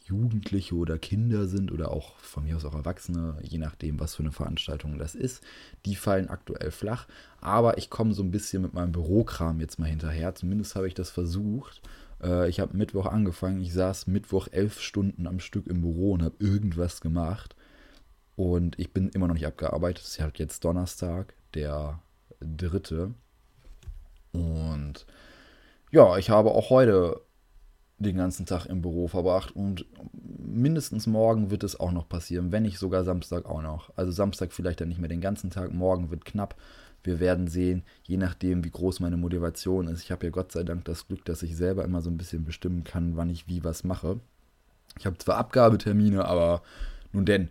Jugendliche 0.04 0.74
oder 0.74 0.98
Kinder 0.98 1.46
sind 1.48 1.72
oder 1.72 1.90
auch 1.90 2.18
von 2.18 2.44
mir 2.44 2.56
aus 2.56 2.64
auch 2.66 2.74
Erwachsene, 2.74 3.38
je 3.42 3.56
nachdem, 3.56 3.98
was 3.98 4.14
für 4.14 4.22
eine 4.22 4.32
Veranstaltung 4.32 4.98
das 4.98 5.14
ist. 5.14 5.42
Die 5.86 5.96
fallen 5.96 6.28
aktuell 6.28 6.70
flach, 6.70 7.06
aber 7.40 7.78
ich 7.78 7.88
komme 7.88 8.12
so 8.12 8.22
ein 8.22 8.30
bisschen 8.30 8.62
mit 8.62 8.74
meinem 8.74 8.92
Bürokram 8.92 9.60
jetzt 9.60 9.78
mal 9.78 9.88
hinterher. 9.88 10.34
Zumindest 10.34 10.76
habe 10.76 10.88
ich 10.88 10.94
das 10.94 11.10
versucht. 11.10 11.80
Äh, 12.22 12.50
ich 12.50 12.60
habe 12.60 12.76
Mittwoch 12.76 13.06
angefangen. 13.06 13.62
Ich 13.62 13.72
saß 13.72 14.06
Mittwoch 14.06 14.48
elf 14.50 14.80
Stunden 14.80 15.26
am 15.26 15.40
Stück 15.40 15.66
im 15.68 15.80
Büro 15.80 16.12
und 16.12 16.22
habe 16.22 16.36
irgendwas 16.38 17.00
gemacht. 17.00 17.56
Und 18.36 18.78
ich 18.78 18.92
bin 18.92 19.08
immer 19.08 19.26
noch 19.26 19.34
nicht 19.34 19.46
abgearbeitet. 19.46 20.04
Es 20.04 20.12
ist 20.12 20.20
halt 20.20 20.38
jetzt 20.38 20.64
Donnerstag, 20.64 21.34
der 21.54 22.02
dritte. 22.40 23.14
Und 24.32 25.06
ja, 25.90 26.18
ich 26.18 26.28
habe 26.28 26.50
auch 26.50 26.70
heute 26.70 27.20
den 28.04 28.16
ganzen 28.16 28.46
Tag 28.46 28.66
im 28.66 28.82
Büro 28.82 29.08
verbracht 29.08 29.54
und 29.56 29.86
mindestens 30.38 31.06
morgen 31.06 31.50
wird 31.50 31.64
es 31.64 31.78
auch 31.78 31.92
noch 31.92 32.08
passieren, 32.08 32.52
wenn 32.52 32.62
nicht 32.62 32.78
sogar 32.78 33.04
Samstag 33.04 33.46
auch 33.46 33.62
noch. 33.62 33.90
Also 33.96 34.12
Samstag 34.12 34.52
vielleicht 34.52 34.80
dann 34.80 34.88
nicht 34.88 35.00
mehr 35.00 35.08
den 35.08 35.20
ganzen 35.20 35.50
Tag, 35.50 35.72
morgen 35.72 36.10
wird 36.10 36.24
knapp. 36.24 36.54
Wir 37.02 37.20
werden 37.20 37.48
sehen, 37.48 37.82
je 38.04 38.16
nachdem, 38.16 38.64
wie 38.64 38.70
groß 38.70 39.00
meine 39.00 39.16
Motivation 39.18 39.88
ist. 39.88 40.02
Ich 40.02 40.10
habe 40.10 40.26
ja 40.26 40.30
Gott 40.30 40.52
sei 40.52 40.62
Dank 40.62 40.84
das 40.86 41.06
Glück, 41.06 41.24
dass 41.24 41.42
ich 41.42 41.56
selber 41.56 41.84
immer 41.84 42.00
so 42.00 42.10
ein 42.10 42.16
bisschen 42.16 42.44
bestimmen 42.44 42.84
kann, 42.84 43.16
wann 43.16 43.28
ich 43.28 43.46
wie 43.46 43.62
was 43.62 43.84
mache. 43.84 44.20
Ich 44.98 45.04
habe 45.04 45.18
zwar 45.18 45.36
Abgabetermine, 45.36 46.24
aber 46.24 46.62
nun 47.12 47.26
denn, 47.26 47.50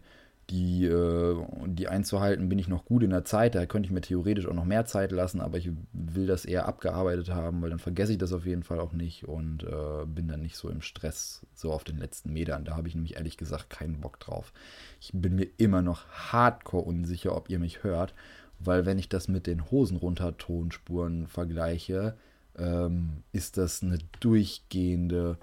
die, 0.53 0.85
äh, 0.85 1.35
die 1.65 1.87
einzuhalten, 1.87 2.47
bin 2.47 2.59
ich 2.59 2.67
noch 2.67 2.85
gut 2.85 3.01
in 3.01 3.09
der 3.09 3.25
Zeit. 3.25 3.55
Da 3.55 3.65
könnte 3.65 3.87
ich 3.87 3.91
mir 3.91 4.01
theoretisch 4.01 4.47
auch 4.47 4.53
noch 4.53 4.65
mehr 4.65 4.85
Zeit 4.85 5.11
lassen, 5.11 5.41
aber 5.41 5.57
ich 5.57 5.71
will 5.93 6.27
das 6.27 6.45
eher 6.45 6.67
abgearbeitet 6.67 7.31
haben, 7.31 7.61
weil 7.61 7.71
dann 7.71 7.79
vergesse 7.79 8.11
ich 8.11 8.19
das 8.19 8.33
auf 8.33 8.45
jeden 8.45 8.61
Fall 8.61 8.79
auch 8.79 8.93
nicht 8.93 9.27
und 9.27 9.63
äh, 9.63 10.05
bin 10.05 10.27
dann 10.27 10.43
nicht 10.43 10.55
so 10.55 10.69
im 10.69 10.83
Stress, 10.83 11.43
so 11.55 11.73
auf 11.73 11.83
den 11.83 11.97
letzten 11.97 12.31
Metern. 12.33 12.65
Da 12.65 12.77
habe 12.77 12.87
ich 12.87 12.93
nämlich 12.93 13.15
ehrlich 13.15 13.37
gesagt 13.37 13.71
keinen 13.71 13.99
Bock 13.99 14.19
drauf. 14.19 14.53
Ich 15.01 15.09
bin 15.11 15.35
mir 15.35 15.47
immer 15.57 15.81
noch 15.81 16.07
hardcore 16.09 16.85
unsicher, 16.85 17.35
ob 17.35 17.49
ihr 17.49 17.57
mich 17.57 17.83
hört, 17.83 18.13
weil 18.59 18.85
wenn 18.85 18.99
ich 18.99 19.09
das 19.09 19.27
mit 19.27 19.47
den 19.47 19.71
Hosen 19.71 19.97
runter 19.97 20.37
Tonspuren 20.37 21.25
vergleiche, 21.25 22.15
ähm, 22.59 23.23
ist 23.31 23.57
das 23.57 23.81
eine 23.81 23.97
durchgehende 24.19 25.39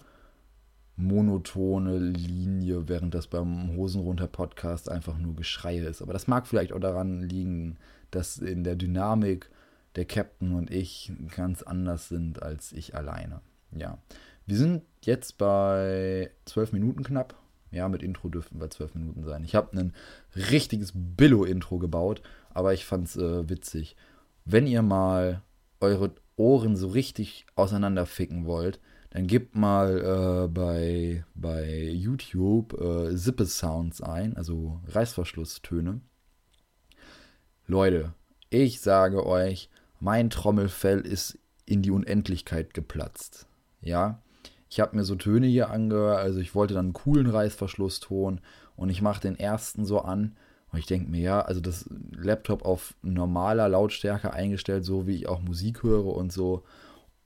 monotone 1.00 1.98
Linie, 1.98 2.88
während 2.88 3.14
das 3.14 3.26
beim 3.26 3.76
Hosenrunter 3.76 4.26
Podcast 4.26 4.90
einfach 4.90 5.18
nur 5.18 5.34
Geschreie 5.34 5.84
ist. 5.84 6.02
Aber 6.02 6.12
das 6.12 6.26
mag 6.26 6.46
vielleicht 6.46 6.72
auch 6.72 6.80
daran 6.80 7.22
liegen, 7.22 7.78
dass 8.10 8.38
in 8.38 8.64
der 8.64 8.76
Dynamik 8.76 9.50
der 9.96 10.04
Captain 10.04 10.52
und 10.54 10.70
ich 10.70 11.12
ganz 11.34 11.62
anders 11.62 12.08
sind 12.08 12.42
als 12.42 12.72
ich 12.72 12.94
alleine. 12.94 13.40
Ja. 13.72 13.98
Wir 14.46 14.56
sind 14.56 14.82
jetzt 15.02 15.38
bei 15.38 16.30
zwölf 16.44 16.72
Minuten 16.72 17.02
knapp. 17.02 17.34
Ja, 17.72 17.88
mit 17.88 18.02
Intro 18.02 18.28
dürften 18.28 18.60
wir 18.60 18.68
zwölf 18.70 18.94
Minuten 18.94 19.24
sein. 19.24 19.44
Ich 19.44 19.54
habe 19.54 19.78
ein 19.78 19.92
richtiges 20.34 20.92
Billo-Intro 20.94 21.78
gebaut, 21.78 22.20
aber 22.52 22.74
ich 22.74 22.84
fand 22.84 23.06
es 23.06 23.16
äh, 23.16 23.48
witzig. 23.48 23.96
Wenn 24.44 24.66
ihr 24.66 24.82
mal 24.82 25.42
eure 25.80 26.10
Ohren 26.36 26.74
so 26.76 26.88
richtig 26.88 27.46
auseinanderficken 27.54 28.44
wollt, 28.44 28.80
dann 29.10 29.26
gebt 29.26 29.56
mal 29.56 30.44
äh, 30.44 30.48
bei, 30.48 31.24
bei 31.34 31.90
YouTube 31.90 32.80
äh, 32.80 33.16
Sippe-Sounds 33.16 34.00
ein, 34.00 34.36
also 34.36 34.80
Reißverschlusstöne. 34.86 36.00
Leute, 37.66 38.14
ich 38.50 38.80
sage 38.80 39.26
euch, 39.26 39.68
mein 39.98 40.30
Trommelfell 40.30 41.00
ist 41.00 41.38
in 41.66 41.82
die 41.82 41.90
Unendlichkeit 41.90 42.72
geplatzt. 42.72 43.46
Ja, 43.80 44.22
ich 44.68 44.78
habe 44.78 44.96
mir 44.96 45.04
so 45.04 45.16
Töne 45.16 45.46
hier 45.46 45.70
angehört, 45.70 46.18
also 46.18 46.38
ich 46.38 46.54
wollte 46.54 46.74
dann 46.74 46.86
einen 46.86 46.92
coolen 46.92 47.28
Reißverschlusston 47.28 48.40
und 48.76 48.88
ich 48.88 49.02
mache 49.02 49.20
den 49.20 49.38
ersten 49.38 49.84
so 49.84 50.00
an 50.00 50.36
und 50.72 50.78
ich 50.78 50.86
denke 50.86 51.10
mir, 51.10 51.20
ja, 51.20 51.40
also 51.40 51.60
das 51.60 51.90
Laptop 52.12 52.64
auf 52.64 52.94
normaler 53.02 53.68
Lautstärke 53.68 54.32
eingestellt, 54.32 54.84
so 54.84 55.08
wie 55.08 55.16
ich 55.16 55.28
auch 55.28 55.40
Musik 55.40 55.82
höre 55.82 56.06
und 56.06 56.32
so 56.32 56.62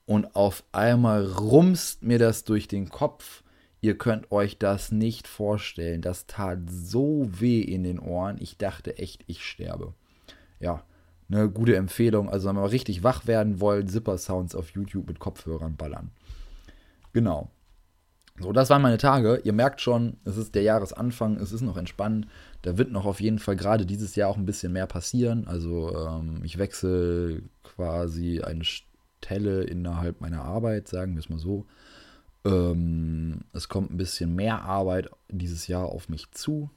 und 0.07 0.37
auf 0.37 0.65
einmal 0.73 1.25
rumst 1.25 2.03
mir 2.03 2.19
das 2.19 2.45
durch 2.45 2.69
den 2.69 2.89
Kopf. 2.89 3.43
Ihr 3.81 3.99
könnt 3.99 4.33
euch 4.33 4.59
das 4.59 4.93
nicht 4.93 5.29
vorstellen. 5.29 6.01
Das 6.01 6.27
tat 6.27 6.59
so 6.71 7.29
weh 7.29 7.61
in 7.61 7.85
den 7.85 7.99
Ohren. 7.99 8.37
Ich 8.41 8.57
dachte 8.57 8.99
echt, 8.99 9.25
ich 9.27 9.45
sterbe. 9.45 9.93
Ja, 10.59 10.85
eine 11.29 11.51
gute 11.51 11.77
Empfehlung. 11.77 12.31
Also, 12.31 12.49
wenn 12.49 12.57
wir 12.57 12.71
richtig 12.71 13.03
wach 13.03 13.27
werden 13.27 13.61
wollen, 13.61 13.89
Zipper-Sounds 13.89 14.55
auf 14.55 14.71
YouTube 14.71 15.09
mit 15.09 15.19
Kopfhörern 15.19 15.77
ballern. 15.77 16.11
Genau. 17.13 17.51
So, 18.41 18.53
das 18.53 18.69
waren 18.69 18.83
meine 18.83 18.99
Tage. 18.99 19.41
Ihr 19.45 19.53
merkt 19.53 19.81
schon, 19.81 20.17
es 20.25 20.37
ist 20.37 20.55
der 20.55 20.63
Jahresanfang, 20.63 21.37
es 21.37 21.53
ist 21.53 21.61
noch 21.61 21.77
entspannt. 21.77 22.27
Da 22.63 22.77
wird 22.77 22.91
noch 22.91 23.05
auf 23.05 23.21
jeden 23.21 23.39
Fall 23.39 23.55
gerade 23.55 23.87
dieses 23.87 24.17
Jahr 24.17 24.29
auch 24.29 24.37
ein 24.37 24.47
bisschen 24.47 24.73
mehr 24.73 24.87
passieren. 24.87 25.47
Also, 25.47 25.95
ähm, 25.97 26.41
ich 26.43 26.59
wechsle 26.59 27.43
quasi 27.63 28.41
eine 28.41 28.65
Telle 29.25 29.65
innerhalb 29.65 30.21
meiner 30.21 30.43
Arbeit, 30.43 30.87
sagen 30.87 31.15
wir 31.15 31.21
es 31.21 31.31
mal 31.31 31.39
so. 31.39 31.65
Ähm, 32.45 33.41
es 33.55 33.71
kommt 33.71 33.91
ein 33.91 33.97
bisschen 33.97 34.35
mehr 34.35 34.63
Arbeit 34.63 35.09
dieses 35.31 35.67
Jahr 35.67 35.87
auf 35.87 36.11
mich 36.11 36.31
zu. 36.33 36.69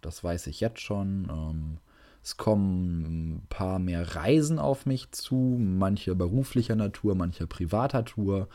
Das 0.00 0.24
weiß 0.24 0.46
ich 0.46 0.60
jetzt 0.60 0.80
schon. 0.80 1.28
Ähm, 1.30 1.76
es 2.22 2.38
kommen 2.38 3.02
ein 3.02 3.46
paar 3.50 3.78
mehr 3.78 4.16
Reisen 4.16 4.58
auf 4.58 4.86
mich 4.86 5.10
zu, 5.12 5.34
manche 5.36 6.14
beruflicher 6.14 6.76
Natur, 6.76 7.14
manche 7.14 7.46
privater 7.46 8.06
Tour, 8.06 8.48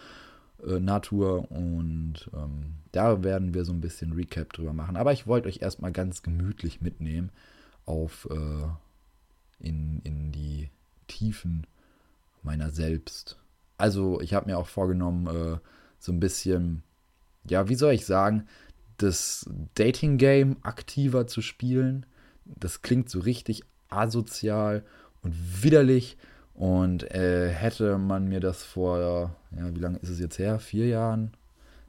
äh, 0.66 0.80
Natur. 0.80 1.52
Und 1.52 2.30
ähm, 2.34 2.78
da 2.92 3.24
werden 3.24 3.54
wir 3.54 3.64
so 3.64 3.74
ein 3.74 3.82
bisschen 3.82 4.14
Recap 4.14 4.52
drüber 4.54 4.74
machen. 4.74 4.98
Aber 4.98 5.14
ich 5.14 5.28
wollte 5.28 5.48
euch 5.48 5.62
erstmal 5.62 5.92
ganz 5.92 6.24
gemütlich 6.24 6.82
mitnehmen 6.82 7.30
auf 7.86 8.28
äh, 8.32 8.68
in, 9.60 10.02
in 10.04 10.32
die 10.32 10.70
Tiefen 11.08 11.68
meiner 12.46 12.70
selbst. 12.70 13.38
Also 13.78 14.22
ich 14.22 14.34
habe 14.34 14.46
mir 14.46 14.58
auch 14.58 14.68
vorgenommen, 14.68 15.28
äh, 15.28 15.58
so 16.00 16.12
ein 16.12 16.20
bisschen, 16.20 16.84
ja, 17.50 17.68
wie 17.68 17.76
soll 17.76 17.94
ich 17.94 18.06
sagen, 18.06 18.48
das 18.98 19.50
Dating-Game 19.76 20.58
aktiver 20.62 21.28
zu 21.28 21.42
spielen. 21.42 22.06
Das 22.46 22.82
klingt 22.82 23.10
so 23.10 23.20
richtig 23.20 23.64
asozial 23.90 24.84
und 25.22 25.64
widerlich. 25.64 26.18
Und 26.54 27.12
äh, 27.12 27.50
hätte 27.50 27.98
man 27.98 28.30
mir 28.30 28.40
das 28.40 28.64
vor, 28.64 29.36
ja, 29.52 29.76
wie 29.76 29.80
lange 29.80 29.98
ist 29.98 30.10
es 30.10 30.20
jetzt 30.20 30.40
her? 30.40 30.60
Vier 30.60 30.88
Jahren? 30.88 31.32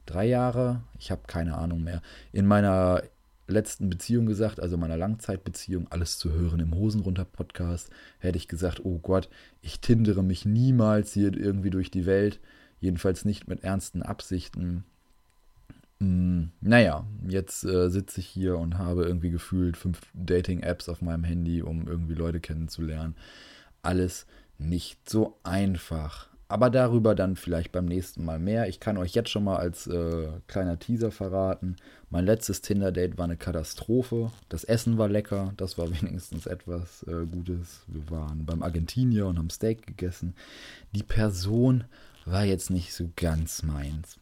Drei 0.05 0.25
Jahre? 0.25 0.81
Ich 0.99 1.09
habe 1.11 1.21
keine 1.27 1.57
Ahnung 1.57 1.83
mehr. 1.83 2.01
In 2.33 2.45
meiner 2.45 3.03
letzten 3.47 3.89
Beziehung 3.89 4.25
gesagt, 4.25 4.59
also 4.59 4.77
meiner 4.77 4.97
Langzeitbeziehung, 4.97 5.87
alles 5.89 6.17
zu 6.17 6.31
hören 6.31 6.59
im 6.59 6.75
Hosenrunter-Podcast, 6.75 7.89
hätte 8.19 8.37
ich 8.37 8.47
gesagt, 8.47 8.83
oh 8.83 8.99
Gott, 8.99 9.29
ich 9.61 9.79
tindere 9.79 10.23
mich 10.23 10.45
niemals 10.45 11.13
hier 11.13 11.35
irgendwie 11.35 11.69
durch 11.69 11.89
die 11.89 12.05
Welt, 12.05 12.39
jedenfalls 12.79 13.25
nicht 13.25 13.47
mit 13.47 13.63
ernsten 13.63 14.03
Absichten. 14.03 14.83
Hm, 15.99 16.51
naja, 16.61 17.07
jetzt 17.27 17.63
äh, 17.63 17.89
sitze 17.89 18.19
ich 18.19 18.27
hier 18.27 18.57
und 18.57 18.77
habe 18.77 19.05
irgendwie 19.05 19.31
gefühlt 19.31 19.77
fünf 19.77 20.01
Dating-Apps 20.13 20.89
auf 20.89 21.01
meinem 21.01 21.23
Handy, 21.23 21.61
um 21.61 21.87
irgendwie 21.87 22.13
Leute 22.13 22.39
kennenzulernen. 22.39 23.15
Alles 23.81 24.27
nicht 24.57 25.09
so 25.09 25.37
einfach. 25.43 26.27
Aber 26.49 26.69
darüber 26.69 27.13
dann 27.13 27.35
vielleicht 27.35 27.73
beim 27.73 27.85
nächsten 27.85 28.23
Mal 28.23 28.39
mehr. 28.39 28.69
Ich 28.69 28.79
kann 28.79 28.97
euch 28.97 29.13
jetzt 29.13 29.29
schon 29.29 29.43
mal 29.43 29.57
als 29.57 29.85
äh, 29.87 30.27
kleiner 30.47 30.79
Teaser 30.79 31.11
verraten. 31.11 31.75
Mein 32.09 32.25
letztes 32.25 32.61
Tinder-Date 32.61 33.17
war 33.17 33.25
eine 33.25 33.35
Katastrophe. 33.35 34.31
Das 34.47 34.63
Essen 34.63 34.97
war 34.97 35.09
lecker, 35.09 35.53
das 35.57 35.77
war 35.77 35.89
wenigstens 36.01 36.45
etwas 36.45 37.03
äh, 37.03 37.25
Gutes. 37.25 37.81
Wir 37.87 38.09
waren 38.09 38.45
beim 38.45 38.63
Argentinier 38.63 39.27
und 39.27 39.37
haben 39.37 39.49
Steak 39.49 39.85
gegessen. 39.85 40.35
Die 40.95 41.03
Person 41.03 41.83
war 42.25 42.45
jetzt 42.45 42.69
nicht 42.69 42.93
so 42.93 43.09
ganz 43.17 43.63
meins. 43.63 44.17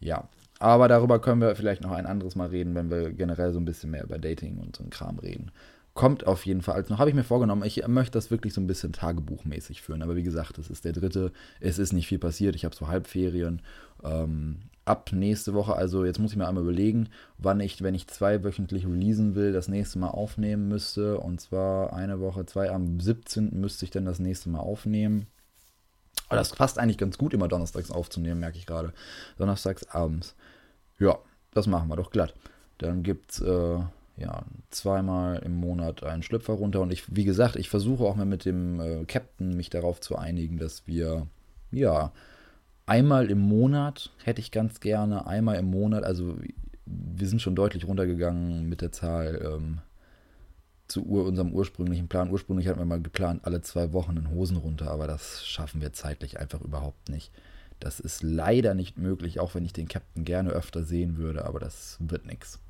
Ja, 0.00 0.28
aber 0.58 0.88
darüber 0.88 1.18
können 1.18 1.40
wir 1.40 1.56
vielleicht 1.56 1.82
noch 1.82 1.92
ein 1.92 2.06
anderes 2.06 2.36
Mal 2.36 2.48
reden, 2.48 2.74
wenn 2.74 2.90
wir 2.90 3.10
generell 3.10 3.52
so 3.52 3.58
ein 3.58 3.64
bisschen 3.64 3.90
mehr 3.90 4.04
über 4.04 4.18
Dating 4.18 4.58
und 4.58 4.76
so 4.76 4.82
einen 4.82 4.90
Kram 4.90 5.18
reden 5.18 5.50
kommt 5.94 6.26
auf 6.26 6.44
jeden 6.44 6.60
Fall. 6.60 6.74
Also 6.74 6.92
noch 6.92 6.98
habe 6.98 7.10
ich 7.10 7.16
mir 7.16 7.24
vorgenommen, 7.24 7.62
ich 7.64 7.86
möchte 7.86 8.12
das 8.12 8.30
wirklich 8.30 8.52
so 8.52 8.60
ein 8.60 8.66
bisschen 8.66 8.92
tagebuchmäßig 8.92 9.80
führen. 9.80 10.02
Aber 10.02 10.16
wie 10.16 10.24
gesagt, 10.24 10.58
es 10.58 10.68
ist 10.68 10.84
der 10.84 10.92
dritte, 10.92 11.32
es 11.60 11.78
ist 11.78 11.92
nicht 11.92 12.08
viel 12.08 12.18
passiert. 12.18 12.56
Ich 12.56 12.64
habe 12.64 12.74
so 12.74 12.88
Halbferien. 12.88 13.62
Ähm, 14.02 14.62
ab 14.84 15.10
nächste 15.12 15.54
Woche, 15.54 15.76
also 15.76 16.04
jetzt 16.04 16.18
muss 16.18 16.32
ich 16.32 16.36
mir 16.36 16.48
einmal 16.48 16.64
überlegen, 16.64 17.08
wann 17.38 17.60
ich, 17.60 17.82
wenn 17.82 17.94
ich 17.94 18.08
zweiwöchentlich 18.08 18.86
releasen 18.86 19.34
will, 19.34 19.52
das 19.52 19.68
nächste 19.68 20.00
Mal 20.00 20.08
aufnehmen 20.08 20.68
müsste. 20.68 21.20
Und 21.20 21.40
zwar 21.40 21.92
eine 21.92 22.18
Woche, 22.18 22.44
zwei, 22.44 22.70
am 22.70 22.98
17. 22.98 23.58
müsste 23.60 23.84
ich 23.84 23.92
dann 23.92 24.04
das 24.04 24.18
nächste 24.18 24.48
Mal 24.50 24.60
aufnehmen. 24.60 25.28
Aber 26.28 26.38
das 26.38 26.52
passt 26.54 26.78
eigentlich 26.78 26.98
ganz 26.98 27.18
gut, 27.18 27.32
immer 27.34 27.48
donnerstags 27.48 27.92
aufzunehmen, 27.92 28.40
merke 28.40 28.58
ich 28.58 28.66
gerade. 28.66 28.92
Donnerstags 29.38 29.88
abends. 29.90 30.34
Ja, 30.98 31.18
das 31.52 31.68
machen 31.68 31.88
wir 31.88 31.96
doch 31.96 32.10
glatt. 32.10 32.34
Dann 32.78 33.04
gibt's 33.04 33.40
äh, 33.40 33.78
ja, 34.16 34.44
zweimal 34.70 35.38
im 35.38 35.56
Monat 35.56 36.04
einen 36.04 36.22
Schlüpfer 36.22 36.54
runter. 36.54 36.80
Und 36.80 36.92
ich, 36.92 37.14
wie 37.14 37.24
gesagt, 37.24 37.56
ich 37.56 37.68
versuche 37.68 38.04
auch 38.04 38.16
mal 38.16 38.26
mit 38.26 38.44
dem 38.44 38.80
äh, 38.80 39.04
Captain 39.06 39.56
mich 39.56 39.70
darauf 39.70 40.00
zu 40.00 40.16
einigen, 40.16 40.58
dass 40.58 40.86
wir, 40.86 41.26
ja, 41.72 42.12
einmal 42.86 43.30
im 43.30 43.40
Monat 43.40 44.10
hätte 44.22 44.40
ich 44.40 44.52
ganz 44.52 44.80
gerne, 44.80 45.26
einmal 45.26 45.56
im 45.56 45.70
Monat, 45.70 46.04
also 46.04 46.36
wir 46.86 47.28
sind 47.28 47.42
schon 47.42 47.56
deutlich 47.56 47.86
runtergegangen 47.86 48.68
mit 48.68 48.82
der 48.82 48.92
Zahl 48.92 49.40
ähm, 49.44 49.78
zu 50.86 51.04
ur, 51.06 51.24
unserem 51.24 51.52
ursprünglichen 51.52 52.08
Plan. 52.08 52.30
Ursprünglich 52.30 52.68
hatten 52.68 52.78
wir 52.78 52.84
mal 52.84 53.00
geplant, 53.00 53.40
alle 53.44 53.62
zwei 53.62 53.92
Wochen 53.92 54.16
in 54.16 54.30
Hosen 54.30 54.58
runter, 54.58 54.90
aber 54.90 55.06
das 55.06 55.46
schaffen 55.46 55.80
wir 55.80 55.92
zeitlich 55.92 56.38
einfach 56.38 56.60
überhaupt 56.60 57.08
nicht. 57.08 57.32
Das 57.80 58.00
ist 58.00 58.22
leider 58.22 58.74
nicht 58.74 58.96
möglich, 58.98 59.40
auch 59.40 59.54
wenn 59.54 59.64
ich 59.64 59.72
den 59.72 59.88
Captain 59.88 60.24
gerne 60.24 60.50
öfter 60.50 60.84
sehen 60.84 61.16
würde, 61.16 61.46
aber 61.46 61.58
das 61.58 61.96
wird 62.00 62.26
nichts. 62.26 62.60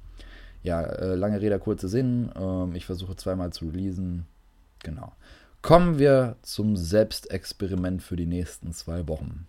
Ja, 0.64 0.80
äh, 0.82 1.14
lange 1.14 1.40
Rede, 1.42 1.58
kurze 1.58 1.88
Sinn. 1.88 2.30
Ähm, 2.34 2.74
ich 2.74 2.86
versuche 2.86 3.14
zweimal 3.16 3.52
zu 3.52 3.66
releasen. 3.66 4.26
Genau. 4.82 5.12
Kommen 5.60 5.98
wir 5.98 6.36
zum 6.42 6.76
Selbstexperiment 6.76 8.02
für 8.02 8.16
die 8.16 8.26
nächsten 8.26 8.72
zwei 8.72 9.06
Wochen. 9.06 9.46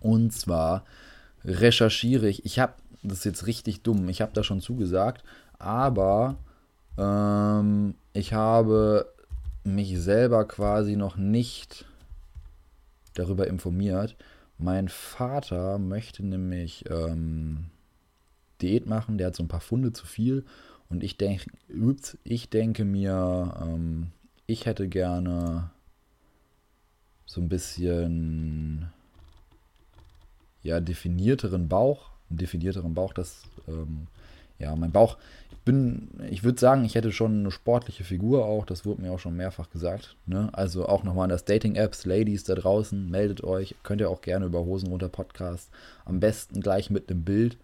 Und 0.00 0.32
zwar 0.32 0.84
recherchiere 1.44 2.28
ich. 2.28 2.46
Ich 2.46 2.58
habe, 2.58 2.72
das 3.02 3.18
ist 3.18 3.24
jetzt 3.24 3.46
richtig 3.46 3.82
dumm, 3.82 4.08
ich 4.08 4.22
habe 4.22 4.32
da 4.32 4.42
schon 4.42 4.60
zugesagt, 4.60 5.22
aber 5.58 6.36
ähm, 6.98 7.94
ich 8.14 8.32
habe 8.32 9.12
mich 9.64 10.00
selber 10.00 10.46
quasi 10.46 10.96
noch 10.96 11.16
nicht 11.16 11.84
darüber 13.14 13.46
informiert. 13.46 14.16
Mein 14.58 14.88
Vater 14.88 15.78
möchte 15.78 16.24
nämlich 16.24 16.84
ähm, 16.88 17.66
Diät 18.62 18.86
machen, 18.86 19.18
der 19.18 19.28
hat 19.28 19.36
so 19.36 19.42
ein 19.42 19.48
paar 19.48 19.60
Funde 19.60 19.92
zu 19.92 20.06
viel 20.06 20.44
und 20.88 21.02
ich 21.02 21.16
denke, 21.16 21.50
ich 22.24 22.50
denke 22.50 22.84
mir, 22.84 23.54
ähm, 23.62 24.08
ich 24.46 24.66
hätte 24.66 24.88
gerne 24.88 25.70
so 27.26 27.40
ein 27.40 27.48
bisschen 27.48 28.90
ja 30.62 30.80
definierteren 30.80 31.68
Bauch, 31.68 32.10
einen 32.30 32.38
definierteren 32.38 32.94
Bauch, 32.94 33.12
das 33.12 33.42
ähm, 33.68 34.06
ja, 34.58 34.74
mein 34.74 34.92
Bauch, 34.92 35.18
ich 35.50 35.58
bin, 35.58 36.08
ich 36.30 36.44
würde 36.44 36.58
sagen, 36.58 36.84
ich 36.84 36.94
hätte 36.94 37.12
schon 37.12 37.40
eine 37.40 37.50
sportliche 37.50 38.04
Figur 38.04 38.46
auch, 38.46 38.64
das 38.64 38.86
wurde 38.86 39.02
mir 39.02 39.12
auch 39.12 39.18
schon 39.18 39.36
mehrfach 39.36 39.70
gesagt. 39.70 40.16
Ne? 40.24 40.48
Also 40.52 40.86
auch 40.86 41.02
nochmal 41.02 41.24
an 41.24 41.30
das 41.30 41.44
Dating-Apps, 41.44 42.06
Ladies 42.06 42.44
da 42.44 42.54
draußen, 42.54 43.10
meldet 43.10 43.44
euch, 43.44 43.74
könnt 43.82 44.00
ihr 44.00 44.08
auch 44.08 44.22
gerne 44.22 44.46
über 44.46 44.60
Hosen 44.60 44.88
runter 44.88 45.08
Podcast, 45.08 45.70
am 46.04 46.20
besten 46.20 46.60
gleich 46.60 46.90
mit 46.90 47.10
einem 47.10 47.24
Bild, 47.24 47.58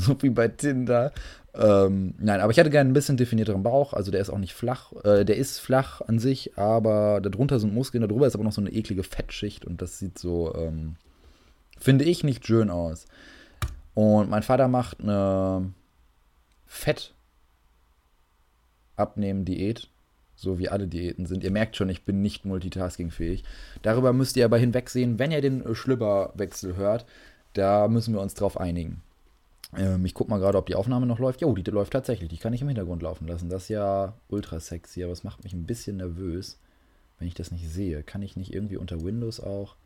so 0.06 0.20
wie 0.22 0.30
bei 0.30 0.48
Tinder. 0.48 1.12
Ähm, 1.52 2.14
nein, 2.18 2.40
aber 2.40 2.52
ich 2.52 2.58
hätte 2.58 2.70
gerne 2.70 2.90
ein 2.90 2.94
bisschen 2.94 3.16
definierteren 3.16 3.62
Bauch, 3.62 3.92
also 3.92 4.12
der 4.12 4.20
ist 4.20 4.30
auch 4.30 4.38
nicht 4.38 4.54
flach, 4.54 4.92
äh, 5.02 5.24
der 5.24 5.36
ist 5.36 5.58
flach 5.58 6.00
an 6.00 6.20
sich, 6.20 6.56
aber 6.56 7.20
darunter 7.20 7.58
sind 7.58 7.74
Muskeln, 7.74 8.06
darüber 8.06 8.26
ist 8.26 8.36
aber 8.36 8.44
noch 8.44 8.52
so 8.52 8.60
eine 8.60 8.70
eklige 8.70 9.02
Fettschicht 9.02 9.64
und 9.64 9.82
das 9.82 9.98
sieht 9.98 10.16
so, 10.16 10.54
ähm, 10.54 10.94
finde 11.78 12.04
ich, 12.04 12.22
nicht 12.22 12.46
schön 12.46 12.70
aus. 12.70 13.06
Und 13.94 14.30
mein 14.30 14.44
Vater 14.44 14.68
macht 14.68 15.00
eine 15.00 15.72
Fett 16.66 17.14
abnehmen 18.94 19.44
Diät, 19.44 19.88
so 20.36 20.58
wie 20.60 20.68
alle 20.68 20.86
Diäten 20.86 21.26
sind. 21.26 21.42
Ihr 21.42 21.50
merkt 21.50 21.76
schon, 21.76 21.88
ich 21.88 22.04
bin 22.04 22.22
nicht 22.22 22.44
multitaskingfähig. 22.44 23.42
Darüber 23.82 24.12
müsst 24.12 24.36
ihr 24.36 24.44
aber 24.44 24.58
hinwegsehen, 24.58 25.18
wenn 25.18 25.32
ihr 25.32 25.40
den 25.40 25.74
Schlüpperwechsel 25.74 26.76
hört. 26.76 27.06
Da 27.54 27.88
müssen 27.88 28.14
wir 28.14 28.20
uns 28.20 28.34
drauf 28.34 28.58
einigen. 28.58 29.02
Ähm, 29.76 30.04
ich 30.04 30.14
gucke 30.14 30.30
mal 30.30 30.38
gerade, 30.38 30.58
ob 30.58 30.66
die 30.66 30.74
Aufnahme 30.74 31.06
noch 31.06 31.18
läuft. 31.18 31.40
Jo, 31.40 31.54
die, 31.54 31.68
läuft 31.70 31.92
tatsächlich. 31.92 32.28
Die 32.28 32.38
kann 32.38 32.52
ich 32.52 32.62
im 32.62 32.68
Hintergrund 32.68 33.02
laufen 33.02 33.26
lassen. 33.26 33.48
Das 33.48 33.64
ist 33.64 33.68
ja 33.68 34.14
ultra 34.28 34.60
sexy, 34.60 35.02
aber 35.04 35.12
es 35.12 35.24
macht 35.24 35.44
mich 35.44 35.52
ein 35.52 35.66
bisschen 35.66 35.98
nervös, 35.98 36.58
wenn 37.18 37.28
ich 37.28 37.34
das 37.34 37.50
nicht 37.52 37.68
sehe. 37.68 38.02
Kann 38.02 38.22
ich 38.22 38.36
nicht 38.36 38.52
irgendwie 38.52 38.76
unter 38.76 39.02
Windows 39.02 39.40
auch? 39.40 39.76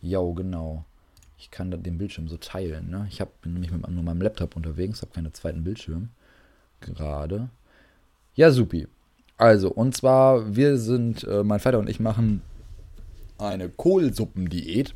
Jo, 0.00 0.32
genau. 0.34 0.84
Ich 1.38 1.50
kann 1.50 1.70
den 1.70 1.98
Bildschirm 1.98 2.28
so 2.28 2.36
teilen. 2.36 2.90
Ne? 2.90 3.06
Ich 3.08 3.20
hab, 3.20 3.40
bin 3.40 3.54
nämlich 3.54 3.72
mit 3.72 3.88
nur 3.88 4.02
meinem 4.02 4.20
Laptop 4.20 4.54
unterwegs, 4.54 5.02
habe 5.02 5.12
keinen 5.12 5.32
zweiten 5.32 5.64
Bildschirm 5.64 6.10
gerade. 6.80 7.48
Ja, 8.34 8.50
supi. 8.50 8.86
Also, 9.36 9.70
und 9.70 9.96
zwar, 9.96 10.54
wir 10.54 10.78
sind, 10.78 11.24
äh, 11.24 11.42
mein 11.42 11.60
Vater 11.60 11.78
und 11.78 11.88
ich 11.88 12.00
machen 12.00 12.42
eine 13.38 13.68
Kohlsuppendiät, 13.68 14.94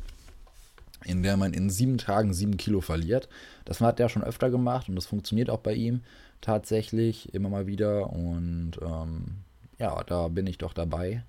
in 1.03 1.23
der 1.23 1.37
man 1.37 1.53
in 1.53 1.69
sieben 1.69 1.97
Tagen 1.97 2.33
sieben 2.33 2.57
Kilo 2.57 2.81
verliert. 2.81 3.29
Das 3.65 3.81
hat 3.81 3.99
er 3.99 4.09
schon 4.09 4.23
öfter 4.23 4.49
gemacht 4.49 4.89
und 4.89 4.95
das 4.95 5.05
funktioniert 5.05 5.49
auch 5.49 5.59
bei 5.59 5.73
ihm 5.73 6.01
tatsächlich 6.41 7.33
immer 7.33 7.49
mal 7.49 7.67
wieder. 7.67 8.11
Und 8.11 8.73
ähm, 8.81 9.37
ja, 9.79 10.03
da 10.03 10.27
bin 10.27 10.47
ich 10.47 10.57
doch 10.57 10.73
dabei. 10.73 11.23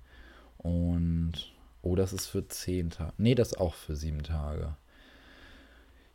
Und, 0.57 1.33
oh, 1.81 1.95
das 1.95 2.13
ist 2.13 2.27
für 2.27 2.47
zehn 2.47 2.89
Tage. 2.89 3.13
Nee, 3.17 3.35
das 3.35 3.49
ist 3.49 3.59
auch 3.59 3.73
für 3.73 3.95
sieben 3.95 4.23
Tage. 4.23 4.75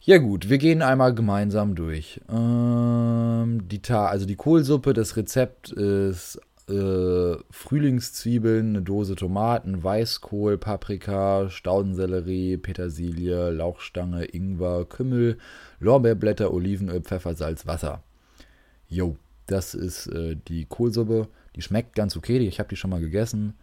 Ja 0.01 0.19
gut, 0.19 0.51
wir 0.51 0.59
gehen 0.59 0.83
einmal 0.83 1.15
gemeinsam 1.15 1.75
durch. 1.75 2.21
Ähm, 2.31 3.67
die 3.69 3.81
Ta 3.81 4.07
also 4.07 4.27
die 4.27 4.37
Kohlsuppe, 4.37 4.93
das 4.93 5.17
Rezept 5.17 5.73
ist 5.73 6.39
äh, 6.69 7.37
Frühlingszwiebeln, 7.51 8.71
eine 8.71 8.83
Dose 8.83 9.15
Tomaten, 9.15 9.83
Weißkohl, 9.83 10.59
Paprika, 10.59 11.51
Staudensellerie, 11.51 12.57
Petersilie, 12.57 13.51
Lauchstange, 13.51 14.25
Ingwer, 14.25 14.85
Kümmel, 14.85 15.39
Lorbeerblätter, 15.81 16.53
Olivenöl, 16.53 17.03
Pfeffer, 17.03 17.35
Salz, 17.35 17.67
Wasser. 17.67 18.03
Jo, 18.89 19.17
das 19.47 19.75
ist 19.75 20.07
äh, 20.09 20.37
die 20.49 20.65
Kohlsuppe. 20.65 21.29
Die 21.57 21.63
schmeckt 21.63 21.95
ganz 21.95 22.17
okay. 22.17 22.39
Ich 22.39 22.59
habe 22.59 22.69
die 22.69 22.77
schon 22.77 22.91
mal 22.91 23.01
gegessen 23.01 23.55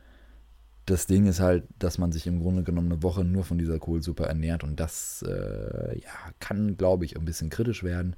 das 0.85 1.05
Ding 1.05 1.25
ist 1.25 1.39
halt, 1.39 1.63
dass 1.79 1.97
man 1.97 2.11
sich 2.11 2.27
im 2.27 2.39
Grunde 2.41 2.63
genommen 2.63 2.91
eine 2.91 3.03
Woche 3.03 3.23
nur 3.23 3.43
von 3.43 3.57
dieser 3.57 3.79
Kohlsuppe 3.79 4.25
ernährt 4.25 4.63
und 4.63 4.79
das 4.79 5.23
äh, 5.27 5.99
ja, 5.99 6.11
kann, 6.39 6.75
glaube 6.77 7.05
ich, 7.05 7.17
ein 7.17 7.25
bisschen 7.25 7.49
kritisch 7.49 7.83
werden. 7.83 8.15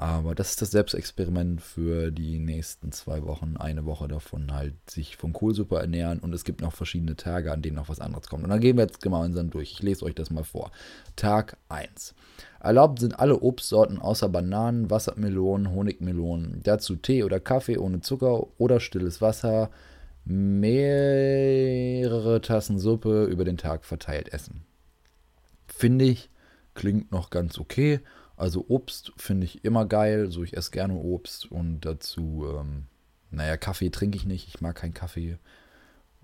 Aber 0.00 0.34
das 0.36 0.50
ist 0.50 0.62
das 0.62 0.70
Selbstexperiment 0.70 1.60
für 1.60 2.12
die 2.12 2.38
nächsten 2.38 2.92
zwei 2.92 3.24
Wochen. 3.24 3.56
Eine 3.56 3.84
Woche 3.84 4.06
davon 4.06 4.54
halt 4.54 4.74
sich 4.88 5.16
von 5.16 5.32
Kohlsuppe 5.32 5.74
ernähren 5.80 6.20
und 6.20 6.32
es 6.32 6.44
gibt 6.44 6.60
noch 6.60 6.72
verschiedene 6.72 7.16
Tage, 7.16 7.50
an 7.50 7.62
denen 7.62 7.74
noch 7.74 7.88
was 7.88 7.98
anderes 7.98 8.28
kommt. 8.28 8.44
Und 8.44 8.50
dann 8.50 8.60
gehen 8.60 8.76
wir 8.76 8.84
jetzt 8.84 9.02
gemeinsam 9.02 9.50
durch. 9.50 9.72
Ich 9.72 9.82
lese 9.82 10.04
euch 10.04 10.14
das 10.14 10.30
mal 10.30 10.44
vor. 10.44 10.70
Tag 11.16 11.56
1. 11.68 12.14
Erlaubt 12.60 13.00
sind 13.00 13.18
alle 13.18 13.40
Obstsorten 13.40 13.98
außer 13.98 14.28
Bananen, 14.28 14.88
Wassermelonen, 14.88 15.72
Honigmelonen. 15.72 16.60
Dazu 16.62 16.94
Tee 16.94 17.24
oder 17.24 17.40
Kaffee 17.40 17.78
ohne 17.78 18.00
Zucker 18.00 18.46
oder 18.56 18.78
stilles 18.78 19.20
Wasser 19.20 19.68
mehrere 20.24 20.80
Tassen 22.40 22.78
Suppe 22.78 23.24
über 23.24 23.44
den 23.44 23.56
Tag 23.56 23.84
verteilt 23.84 24.32
essen. 24.32 24.62
Finde 25.66 26.04
ich, 26.04 26.30
klingt 26.74 27.10
noch 27.10 27.30
ganz 27.30 27.58
okay. 27.58 27.98
Also 28.38 28.64
Obst 28.68 29.12
finde 29.16 29.44
ich 29.44 29.64
immer 29.64 29.84
geil, 29.84 30.30
so 30.30 30.42
ich 30.42 30.56
esse 30.56 30.70
gerne 30.70 30.94
Obst 30.94 31.50
und 31.50 31.80
dazu, 31.80 32.46
ähm, 32.58 32.86
naja, 33.30 33.56
Kaffee 33.56 33.90
trinke 33.90 34.16
ich 34.16 34.24
nicht, 34.26 34.48
ich 34.48 34.60
mag 34.60 34.76
keinen 34.76 34.94
Kaffee. 34.94 35.38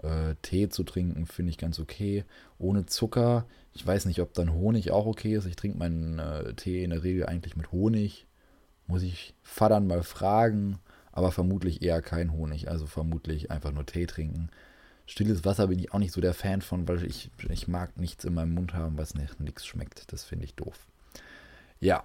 Äh, 0.02 0.34
Tee 0.42 0.68
zu 0.68 0.84
trinken 0.84 1.26
finde 1.26 1.50
ich 1.50 1.58
ganz 1.58 1.78
okay. 1.78 2.24
Ohne 2.58 2.86
Zucker, 2.86 3.46
ich 3.72 3.86
weiß 3.86 4.06
nicht, 4.06 4.20
ob 4.20 4.32
dann 4.34 4.52
Honig 4.52 4.90
auch 4.90 5.06
okay 5.06 5.34
ist. 5.34 5.46
Ich 5.46 5.56
trinke 5.56 5.78
meinen 5.78 6.18
äh, 6.18 6.54
Tee 6.54 6.84
in 6.84 6.90
der 6.90 7.02
Regel 7.02 7.26
eigentlich 7.26 7.56
mit 7.56 7.72
Honig. 7.72 8.26
Muss 8.86 9.02
ich 9.02 9.34
Vatern 9.42 9.86
mal 9.86 10.02
fragen 10.02 10.78
aber 11.14 11.30
vermutlich 11.30 11.80
eher 11.80 12.02
kein 12.02 12.32
Honig, 12.32 12.68
also 12.68 12.86
vermutlich 12.86 13.52
einfach 13.52 13.70
nur 13.70 13.86
Tee 13.86 14.06
trinken. 14.06 14.50
Stilles 15.06 15.44
Wasser 15.44 15.68
bin 15.68 15.78
ich 15.78 15.94
auch 15.94 16.00
nicht 16.00 16.12
so 16.12 16.20
der 16.20 16.34
Fan 16.34 16.60
von, 16.60 16.88
weil 16.88 17.04
ich, 17.04 17.30
ich 17.48 17.68
mag 17.68 17.96
nichts 17.96 18.24
in 18.24 18.34
meinem 18.34 18.52
Mund 18.52 18.74
haben, 18.74 18.98
was 18.98 19.14
nichts 19.14 19.64
schmeckt. 19.64 20.12
Das 20.12 20.24
finde 20.24 20.44
ich 20.44 20.56
doof. 20.56 20.88
Ja. 21.84 22.02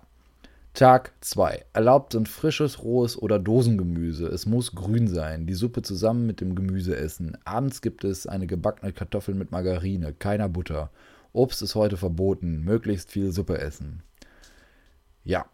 Tag 0.74 1.13
2. 1.22 1.65
Erlaubt 1.72 2.12
sind 2.12 2.28
frisches, 2.28 2.84
rohes 2.84 3.18
oder 3.18 3.39
Dosengemüse. 3.39 4.28
Es 4.28 4.46
muss 4.46 4.76
grün 4.76 5.08
sein. 5.08 5.48
Die 5.48 5.54
Suppe 5.54 5.84
zusammen 5.84 6.26
mit 6.26 6.42
dem 6.42 6.54
Gemüse 6.54 6.98
essen. 6.98 7.38
Abends 7.46 7.82
gibt 7.82 8.04
es 8.04 8.28
eine 8.28 8.46
gebackene 8.46 8.92
Kartoffel 8.92 9.36
mit 9.36 9.52
Margarine, 9.52 10.13
keiner 10.13 10.50
Butter. 10.50 10.92
Obst 11.32 11.62
ist 11.62 11.76
heute 11.76 11.96
verboten. 11.96 12.65
Möglichst 12.65 13.10
viel 13.10 13.32
Suppe 13.32 13.60
essen. 13.60 14.04
Ja, 15.24 15.46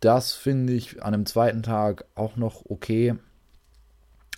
das 0.00 0.32
finde 0.32 0.72
ich 0.72 1.00
an 1.04 1.14
einem 1.14 1.26
zweiten 1.26 1.62
Tag 1.62 2.04
auch 2.16 2.36
noch 2.36 2.64
okay. 2.68 3.14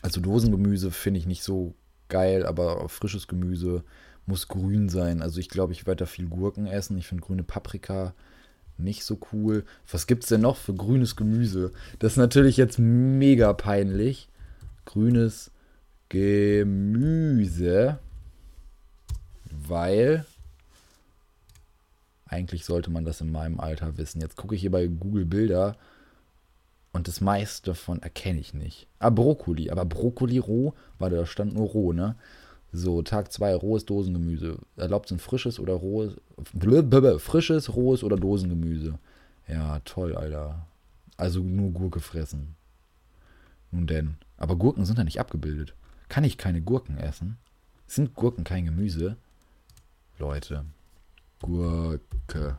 Also 0.03 0.21
Dosengemüse 0.21 0.91
finde 0.91 1.19
ich 1.19 1.27
nicht 1.27 1.45
so 1.45 1.73
geil, 2.11 2.45
aber 2.45 2.91
frisches 2.91 3.27
Gemüse 3.27 3.85
muss 4.27 4.49
grün 4.49 4.91
sein. 4.91 5.23
Also 5.23 5.41
ich 5.41 5.49
glaube, 5.49 5.73
ich 5.73 5.87
werde 5.87 6.05
da 6.05 6.07
viel 6.07 6.29
Gurken 6.29 6.67
essen. 6.67 6.99
Ich 6.99 7.07
finde 7.07 7.25
grüne 7.25 7.43
Paprika 7.43 8.13
nicht 8.83 9.05
so 9.05 9.19
cool. 9.33 9.65
Was 9.91 10.07
gibt 10.07 10.25
es 10.25 10.29
denn 10.29 10.41
noch 10.41 10.57
für 10.57 10.75
grünes 10.75 11.17
Gemüse? 11.17 11.73
Das 11.99 12.13
ist 12.13 12.19
natürlich 12.19 12.57
jetzt 12.57 12.79
mega 12.79 13.53
peinlich. 13.53 14.29
Grünes 14.85 15.51
Gemüse. 16.09 17.99
Weil 19.45 20.25
eigentlich 22.27 22.65
sollte 22.65 22.91
man 22.91 23.05
das 23.05 23.21
in 23.21 23.33
meinem 23.33 23.61
Alter 23.61 23.99
wissen. 23.99 24.21
Jetzt 24.21 24.37
gucke 24.37 24.55
ich 24.55 24.61
hier 24.61 24.71
bei 24.71 24.87
Google 24.87 25.27
Bilder 25.27 25.77
und 26.93 27.09
das 27.09 27.21
meiste 27.21 27.71
davon 27.71 28.03
erkenne 28.03 28.41
ich 28.41 28.55
nicht. 28.55 28.87
Ah, 28.99 29.11
Brokkoli. 29.11 29.71
Aber 29.71 29.85
Brokkoli 29.85 30.39
roh, 30.39 30.75
warte, 30.99 31.17
da 31.17 31.27
stand 31.27 31.55
nur 31.55 31.69
roh, 31.69 31.93
ne? 31.93 32.17
So, 32.73 33.03
Tag 33.03 33.33
2, 33.33 33.55
rohes 33.57 33.85
Dosengemüse. 33.85 34.59
Erlaubt 34.77 35.09
sind 35.09 35.21
frisches 35.21 35.59
oder 35.59 35.75
rohes. 35.75 36.15
Frisches, 37.19 37.75
rohes 37.75 38.05
oder 38.05 38.17
Dosengemüse. 38.17 38.99
Ja, 39.49 39.81
toll, 39.81 40.15
Alter. 40.15 40.67
Also 41.17 41.41
nur 41.41 41.73
Gurke 41.73 42.01
fressen. 42.01 42.55
Nun 43.73 43.87
denn. 43.87 44.17
Aber 44.37 44.57
Gurken 44.57 44.85
sind 44.85 44.99
da 44.99 45.05
nicht 45.05 45.21
abgebildet. 45.21 45.75
Kann 46.09 46.25
ich 46.25 46.39
keine 46.39 46.63
Gurken 46.63 46.97
essen? 46.97 47.39
Sind 47.87 48.15
Gurken 48.15 48.45
kein 48.45 48.65
Gemüse? 48.65 49.17
Leute. 50.19 50.65
Gurke. 51.41 52.59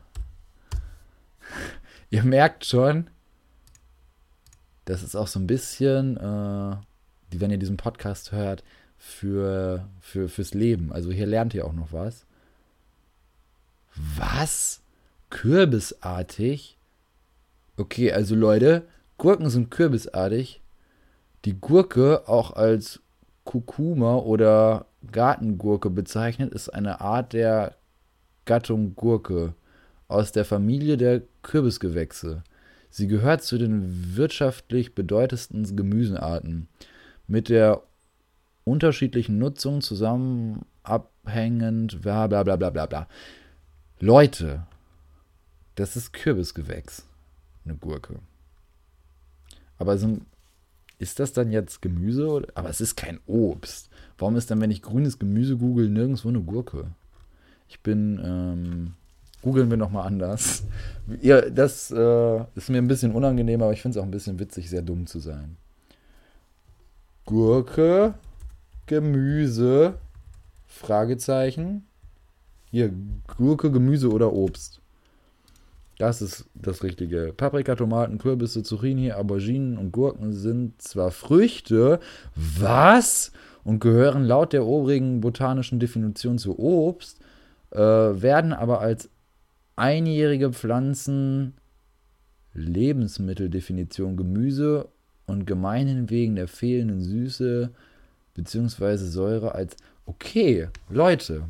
Ihr 2.10 2.24
merkt 2.24 2.66
schon, 2.66 3.08
das 4.84 5.02
ist 5.02 5.16
auch 5.16 5.26
so 5.26 5.38
ein 5.40 5.46
bisschen, 5.46 6.16
äh, 6.18 6.76
wenn 7.30 7.50
ihr 7.50 7.58
diesen 7.58 7.78
Podcast 7.78 8.32
hört, 8.32 8.62
für, 9.02 9.88
für, 10.00 10.28
fürs 10.28 10.54
Leben. 10.54 10.92
Also 10.92 11.10
hier 11.10 11.26
lernt 11.26 11.54
ihr 11.54 11.66
auch 11.66 11.72
noch 11.72 11.92
was. 11.92 12.24
Was? 13.96 14.80
Kürbisartig? 15.28 16.78
Okay, 17.76 18.12
also 18.12 18.36
Leute, 18.36 18.86
Gurken 19.18 19.50
sind 19.50 19.72
kürbisartig. 19.72 20.60
Die 21.44 21.60
Gurke 21.60 22.28
auch 22.28 22.52
als 22.52 23.00
Kurkuma 23.44 24.16
oder 24.16 24.86
Gartengurke 25.10 25.90
bezeichnet, 25.90 26.54
ist 26.54 26.68
eine 26.68 27.00
Art 27.00 27.32
der 27.32 27.74
Gattung 28.44 28.94
Gurke 28.94 29.54
aus 30.06 30.30
der 30.30 30.44
Familie 30.44 30.96
der 30.96 31.22
Kürbisgewächse. 31.42 32.44
Sie 32.88 33.08
gehört 33.08 33.42
zu 33.42 33.58
den 33.58 34.16
wirtschaftlich 34.16 34.94
bedeutendsten 34.94 35.76
Gemüsearten. 35.76 36.68
Mit 37.26 37.48
der 37.48 37.82
unterschiedlichen 38.64 39.38
Nutzung 39.38 39.80
zusammen 39.80 40.64
abhängend, 40.82 42.02
bla 42.02 42.26
bla 42.26 42.42
bla 42.42 42.56
bla 42.56 42.70
bla 42.70 42.86
bla. 42.86 43.08
Leute, 44.00 44.66
das 45.74 45.96
ist 45.96 46.12
Kürbisgewächs. 46.12 47.06
Eine 47.64 47.76
Gurke. 47.76 48.18
Aber 49.78 49.96
so 49.98 50.08
ein, 50.08 50.26
ist 50.98 51.18
das 51.18 51.32
dann 51.32 51.50
jetzt 51.50 51.82
Gemüse? 51.82 52.46
Aber 52.54 52.68
es 52.68 52.80
ist 52.80 52.96
kein 52.96 53.20
Obst. 53.26 53.90
Warum 54.18 54.36
ist 54.36 54.50
dann, 54.50 54.60
wenn 54.60 54.70
ich 54.70 54.82
grünes 54.82 55.18
Gemüse 55.18 55.56
google, 55.56 55.88
nirgendwo 55.88 56.28
eine 56.28 56.40
Gurke? 56.40 56.86
Ich 57.68 57.80
bin, 57.80 58.20
ähm, 58.22 58.94
googeln 59.42 59.70
wir 59.70 59.76
nochmal 59.76 60.06
anders. 60.06 60.64
Ja, 61.20 61.40
das 61.40 61.90
äh, 61.90 62.44
ist 62.54 62.70
mir 62.70 62.78
ein 62.78 62.86
bisschen 62.86 63.12
unangenehm, 63.12 63.62
aber 63.62 63.72
ich 63.72 63.82
finde 63.82 63.98
es 63.98 64.02
auch 64.02 64.06
ein 64.06 64.12
bisschen 64.12 64.38
witzig, 64.38 64.70
sehr 64.70 64.82
dumm 64.82 65.06
zu 65.06 65.18
sein. 65.18 65.56
Gurke, 67.24 68.14
Gemüse, 68.86 69.94
Fragezeichen. 70.66 71.86
Hier, 72.70 72.92
Gurke, 73.36 73.70
Gemüse 73.70 74.10
oder 74.10 74.32
Obst. 74.32 74.80
Das 75.98 76.22
ist 76.22 76.46
das 76.54 76.82
Richtige. 76.82 77.32
Paprika, 77.36 77.76
Tomaten, 77.76 78.18
Kürbisse, 78.18 78.62
Zucchini, 78.62 79.12
Auberginen 79.12 79.78
und 79.78 79.92
Gurken 79.92 80.32
sind 80.32 80.80
zwar 80.80 81.10
Früchte, 81.10 82.00
was? 82.34 83.32
Und 83.62 83.78
gehören 83.78 84.24
laut 84.24 84.52
der 84.52 84.66
obrigen 84.66 85.20
botanischen 85.20 85.78
Definition 85.78 86.38
zu 86.38 86.58
Obst, 86.58 87.20
äh, 87.70 87.78
werden 87.78 88.52
aber 88.52 88.80
als 88.80 89.10
einjährige 89.76 90.52
Pflanzen 90.52 91.54
Lebensmitteldefinition 92.54 94.16
Gemüse 94.16 94.88
und 95.26 95.46
gemeinhin 95.46 96.10
wegen 96.10 96.34
der 96.34 96.48
fehlenden 96.48 97.00
Süße 97.00 97.70
bzw. 98.34 98.96
Säure 98.96 99.54
als 99.54 99.76
okay, 100.06 100.68
Leute, 100.88 101.48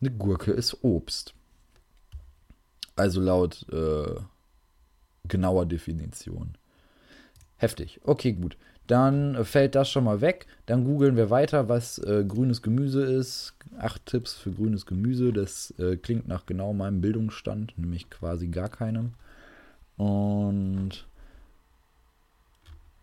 eine 0.00 0.10
Gurke 0.10 0.52
ist 0.52 0.82
Obst. 0.82 1.34
Also 2.96 3.20
laut 3.20 3.66
äh, 3.72 4.20
genauer 5.28 5.66
Definition. 5.66 6.56
Heftig. 7.56 8.00
Okay, 8.04 8.32
gut. 8.32 8.56
Dann 8.86 9.44
fällt 9.44 9.74
das 9.74 9.90
schon 9.90 10.04
mal 10.04 10.20
weg. 10.22 10.46
Dann 10.66 10.84
googeln 10.84 11.16
wir 11.16 11.28
weiter, 11.28 11.68
was 11.68 11.98
äh, 11.98 12.24
grünes 12.26 12.62
Gemüse 12.62 13.02
ist. 13.04 13.54
Acht 13.78 14.06
Tipps 14.06 14.34
für 14.34 14.50
grünes 14.50 14.86
Gemüse. 14.86 15.32
Das 15.32 15.74
äh, 15.78 15.96
klingt 15.96 16.26
nach 16.26 16.46
genau 16.46 16.72
meinem 16.72 17.00
Bildungsstand, 17.00 17.76
nämlich 17.76 18.08
quasi 18.08 18.48
gar 18.48 18.70
keinem. 18.70 19.12
Und 19.98 21.06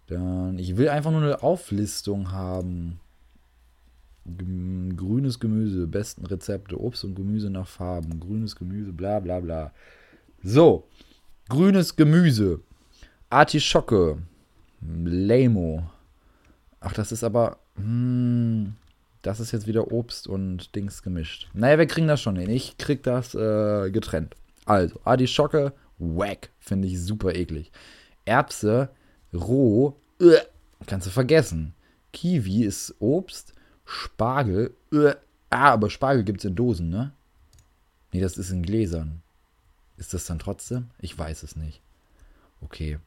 dann, 0.07 0.57
ich 0.57 0.77
will 0.77 0.89
einfach 0.89 1.11
nur 1.11 1.21
eine 1.21 1.43
Auflistung 1.43 2.31
haben. 2.31 2.99
Grünes 4.25 5.39
Gemüse, 5.39 5.85
besten 5.85 6.25
Rezepte, 6.25 6.79
Obst 6.79 7.03
und 7.03 7.15
Gemüse 7.15 7.49
nach 7.49 7.67
Farben, 7.67 8.19
grünes 8.19 8.55
Gemüse, 8.55 8.91
bla 8.91 9.19
bla 9.19 9.39
bla. 9.39 9.71
So, 10.43 10.87
grünes 11.47 11.95
Gemüse, 11.95 12.59
Artischocke, 13.29 14.17
Lamo. 14.81 15.83
Ach, 16.79 16.93
das 16.93 17.11
ist 17.11 17.23
aber, 17.23 17.57
hm, 17.75 18.75
das 19.21 19.39
ist 19.39 19.51
jetzt 19.51 19.67
wieder 19.67 19.91
Obst 19.91 20.27
und 20.27 20.75
Dings 20.75 21.03
gemischt. 21.03 21.49
Naja, 21.53 21.79
wir 21.79 21.87
kriegen 21.87 22.07
das 22.07 22.21
schon 22.21 22.35
hin. 22.35 22.49
Ich 22.49 22.77
krieg 22.77 23.03
das 23.03 23.33
äh, 23.35 23.89
getrennt. 23.91 24.35
Also, 24.65 24.99
Artischocke, 25.03 25.73
wack, 25.97 26.49
finde 26.59 26.87
ich 26.87 27.01
super 27.01 27.33
eklig. 27.35 27.71
Erbse, 28.25 28.89
roh, 29.33 29.95
uh, 30.21 30.31
kannst 30.87 31.07
du 31.07 31.11
vergessen. 31.11 31.73
Kiwi 32.13 32.63
ist 32.63 32.95
Obst, 32.99 33.53
Spargel. 33.85 34.73
Uh, 34.91 35.11
ah, 35.49 35.71
aber 35.73 35.89
Spargel 35.89 36.23
gibt 36.23 36.39
es 36.39 36.45
in 36.45 36.55
Dosen, 36.55 36.89
ne? 36.89 37.11
Nee, 38.11 38.21
das 38.21 38.37
ist 38.37 38.51
in 38.51 38.63
Gläsern. 38.63 39.21
Ist 39.97 40.13
das 40.13 40.25
dann 40.25 40.39
trotzdem? 40.39 40.89
Ich 40.99 41.17
weiß 41.17 41.43
es 41.43 41.55
nicht. 41.55 41.81
Okay. 42.61 42.99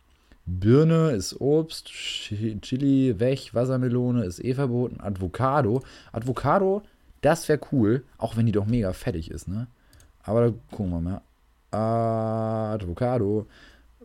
Birne 0.46 1.10
ist 1.10 1.40
Obst, 1.40 1.88
Chili, 1.88 3.20
Weg, 3.20 3.54
Wassermelone 3.54 4.24
ist 4.24 4.42
eh 4.42 4.54
verboten, 4.54 4.98
Avocado. 5.00 5.82
Avocado, 6.10 6.82
das 7.20 7.48
wäre 7.48 7.60
cool, 7.70 8.04
auch 8.16 8.36
wenn 8.36 8.46
die 8.46 8.52
doch 8.52 8.64
mega 8.64 8.94
fettig 8.94 9.30
ist, 9.30 9.46
ne? 9.46 9.66
Aber 10.22 10.46
da 10.46 10.54
gucken 10.70 10.90
wir 10.90 11.00
mal. 11.00 11.20
Avocado, 11.70 13.46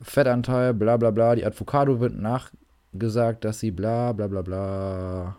Fettanteil, 0.01 0.73
bla 0.73 0.97
bla 0.97 1.11
bla. 1.11 1.35
Die 1.35 1.45
Avocado 1.45 2.01
wird 2.01 2.15
nachgesagt, 2.15 3.45
dass 3.45 3.59
sie 3.59 3.71
bla 3.71 4.11
bla 4.11 4.27
bla 4.27 4.41
bla. 4.41 5.37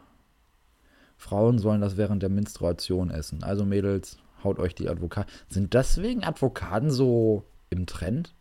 Frauen 1.25 1.59
sollen 1.59 1.81
das 1.81 1.97
während 1.97 2.23
der 2.23 2.29
Menstruation 2.29 3.11
essen. 3.11 3.43
Also 3.43 3.65
Mädels, 3.65 4.19
haut 4.45 4.59
euch 4.59 4.75
die 4.75 4.91
Advokaten. 4.91 5.33
Sind 5.49 5.73
deswegen 5.73 6.23
Advokaten 6.23 6.91
so 6.91 7.45
im 7.71 7.87
Trend? 7.87 8.35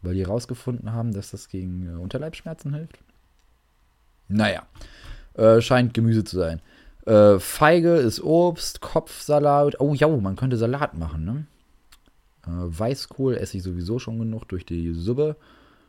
Weil 0.00 0.14
die 0.14 0.22
rausgefunden 0.22 0.92
haben, 0.92 1.12
dass 1.12 1.30
das 1.30 1.48
gegen 1.48 1.86
äh, 1.86 2.00
Unterleibsschmerzen 2.00 2.72
hilft? 2.72 2.98
Naja, 4.28 4.62
äh, 5.34 5.60
scheint 5.60 5.92
Gemüse 5.92 6.24
zu 6.24 6.38
sein. 6.38 6.62
Äh, 7.04 7.38
Feige 7.38 7.96
ist 7.96 8.22
Obst, 8.22 8.80
Kopfsalat. 8.80 9.78
Oh 9.78 9.92
ja, 9.92 10.08
man 10.08 10.36
könnte 10.36 10.56
Salat 10.56 10.96
machen, 10.96 11.26
ne? 11.26 11.46
Äh, 12.46 12.78
Weißkohl 12.78 13.36
esse 13.36 13.58
ich 13.58 13.62
sowieso 13.62 13.98
schon 13.98 14.18
genug 14.18 14.48
durch 14.48 14.64
die 14.64 14.94
Suppe. 14.94 15.36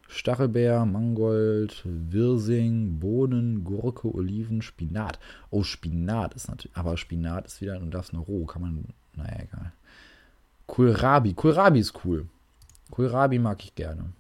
Stachelbeer, 0.08 0.86
Mangold, 0.86 1.82
Wirsing, 1.84 3.00
Bohnen, 3.00 3.64
Gurke, 3.64 4.14
Oliven, 4.14 4.62
Spinat. 4.62 5.20
Oh, 5.50 5.64
Spinat 5.64 6.36
ist 6.36 6.48
natürlich. 6.48 6.78
Aber 6.78 6.98
Spinat 6.98 7.48
ist 7.48 7.62
wieder, 7.62 7.80
und 7.80 7.92
das 7.92 8.14
nur 8.14 8.24
roh, 8.26 8.46
kann 8.46 8.62
man. 8.62 8.86
Naja, 9.16 9.44
egal. 9.44 9.72
Kohlrabi. 10.68 11.34
Kohlrabi 11.34 11.80
ist 11.80 11.94
cool. 12.06 12.28
Kohlrabi 12.92 13.40
mag 13.40 13.64
ich 13.64 13.76
gerne. 13.76 14.12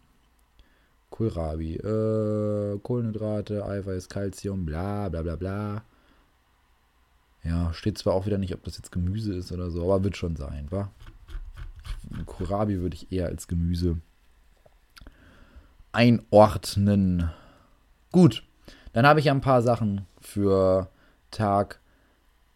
Kohlrabi. 1.09 1.75
Äh, 1.75 2.79
Kohlenhydrate, 2.79 3.65
Eiweiß, 3.65 4.09
Kalzium, 4.09 4.65
bla 4.65 5.09
bla 5.09 5.21
bla 5.21 5.35
bla. 5.35 5.83
Ja, 7.43 7.73
steht 7.73 7.97
zwar 7.97 8.13
auch 8.13 8.25
wieder 8.25 8.39
nicht, 8.39 8.53
ob 8.55 8.63
das 8.63 8.77
jetzt 8.77 8.91
Gemüse 8.91 9.35
ist 9.35 9.51
oder 9.51 9.69
so, 9.69 9.83
aber 9.83 10.03
wird 10.03 10.17
schon 10.17 10.35
sein, 10.35 10.65
wa? 10.71 10.89
Kohlrabi 12.25 12.81
würde 12.81 12.95
ich 12.95 13.11
eher 13.11 13.27
als 13.27 13.47
Gemüse 13.47 13.97
einordnen. 15.95 17.31
Gut, 18.11 18.43
dann 18.93 19.07
habe 19.07 19.19
ich 19.19 19.31
ein 19.31 19.41
paar 19.41 19.61
Sachen 19.61 20.05
für 20.21 20.89
Tag 21.31 21.79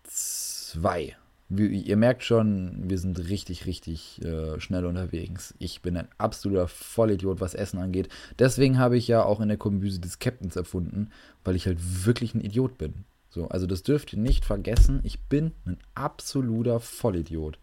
2. 0.04 1.16
Ihr 1.50 1.98
merkt 1.98 2.24
schon, 2.24 2.90
wir 2.90 3.00
sind 3.00 3.18
richtig, 3.28 3.66
richtig 3.66 4.24
äh, 4.24 4.60
schnell 4.60 4.86
unterwegs. 4.86 5.56
Ich 5.58 5.82
bin 5.82 5.98
ein 5.98 6.08
absoluter 6.20 6.68
Vollidiot, 6.68 7.42
was 7.42 7.56
Essen 7.56 7.80
angeht. 7.80 8.10
Deswegen 8.38 8.78
habe 8.78 8.98
ich 8.98 9.08
ja 9.08 9.24
auch 9.24 9.40
in 9.40 9.48
der 9.48 9.58
Kombüse 9.58 10.00
des 10.00 10.20
Captains 10.20 10.56
erfunden, 10.56 11.10
weil 11.44 11.56
ich 11.56 11.66
halt 11.66 12.06
wirklich 12.06 12.36
ein 12.36 12.42
Idiot 12.42 12.78
bin. 12.78 13.06
So, 13.30 13.48
also 13.48 13.66
das 13.66 13.82
dürft 13.82 14.14
ihr 14.14 14.20
nicht 14.20 14.46
vergessen. 14.46 15.00
Ich 15.04 15.22
bin 15.22 15.54
ein 15.66 15.78
absoluter 15.96 16.80
Vollidiot. 16.80 17.58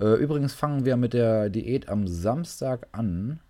Äh, 0.00 0.14
übrigens 0.14 0.54
fangen 0.54 0.84
wir 0.84 0.96
mit 0.96 1.12
der 1.12 1.48
Diät 1.48 1.88
am 1.88 2.08
Samstag 2.08 2.88
an. 2.92 3.40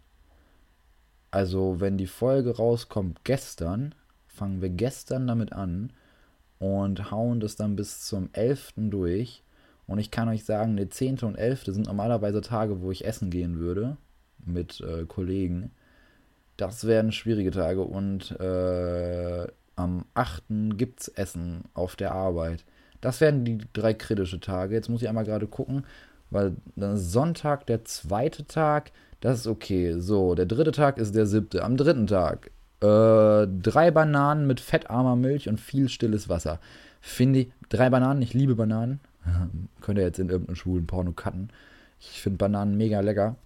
Also, 1.30 1.80
wenn 1.80 1.98
die 1.98 2.06
Folge 2.06 2.56
rauskommt 2.56 3.24
gestern, 3.24 3.94
fangen 4.26 4.62
wir 4.62 4.70
gestern 4.70 5.26
damit 5.26 5.52
an 5.52 5.92
und 6.58 7.10
hauen 7.10 7.40
das 7.40 7.56
dann 7.56 7.76
bis 7.76 8.06
zum 8.06 8.30
11. 8.32 8.74
durch. 8.76 9.42
Und 9.86 9.98
ich 9.98 10.10
kann 10.10 10.28
euch 10.28 10.44
sagen, 10.44 10.76
der 10.76 10.90
10. 10.90 11.18
und 11.20 11.36
11. 11.36 11.64
sind 11.66 11.86
normalerweise 11.86 12.40
Tage, 12.40 12.82
wo 12.82 12.90
ich 12.90 13.04
essen 13.06 13.30
gehen 13.30 13.58
würde 13.58 13.96
mit 14.44 14.80
äh, 14.80 15.04
Kollegen. 15.06 15.70
Das 16.56 16.86
werden 16.86 17.12
schwierige 17.12 17.50
Tage 17.50 17.82
und 17.82 18.32
äh, 18.40 19.46
am 19.76 20.04
8. 20.14 20.42
gibt 20.76 21.00
es 21.00 21.08
Essen 21.08 21.64
auf 21.74 21.94
der 21.96 22.12
Arbeit. 22.12 22.64
Das 23.00 23.20
werden 23.20 23.44
die 23.44 23.58
drei 23.72 23.94
kritische 23.94 24.40
Tage. 24.40 24.74
Jetzt 24.74 24.88
muss 24.88 25.02
ich 25.02 25.08
einmal 25.08 25.24
gerade 25.24 25.46
gucken. 25.46 25.84
weil 26.30 26.56
dann 26.76 26.94
ist 26.94 27.12
Sonntag 27.12 27.66
der 27.66 27.84
zweite 27.84 28.44
Tag, 28.46 28.90
das 29.20 29.40
ist 29.40 29.46
okay. 29.46 29.94
So, 29.98 30.34
der 30.34 30.46
dritte 30.46 30.72
Tag 30.72 30.98
ist 30.98 31.14
der 31.14 31.26
siebte. 31.26 31.64
Am 31.64 31.76
dritten 31.76 32.06
Tag 32.06 32.50
äh, 32.80 33.46
drei 33.46 33.90
Bananen 33.90 34.46
mit 34.46 34.60
fettarmer 34.60 35.16
Milch 35.16 35.48
und 35.48 35.60
viel 35.60 35.88
stilles 35.88 36.28
Wasser. 36.28 36.60
Finde 37.00 37.40
ich, 37.40 37.48
drei 37.68 37.90
Bananen, 37.90 38.22
ich 38.22 38.34
liebe 38.34 38.54
Bananen. 38.54 39.00
Könnt 39.80 39.98
ihr 39.98 40.04
jetzt 40.04 40.18
in 40.18 40.28
irgendeinem 40.28 40.56
schwulen 40.56 40.86
Porno 40.86 41.12
cutten. 41.12 41.50
Ich 42.00 42.22
finde 42.22 42.38
Bananen 42.38 42.76
mega 42.76 43.00
lecker. 43.00 43.36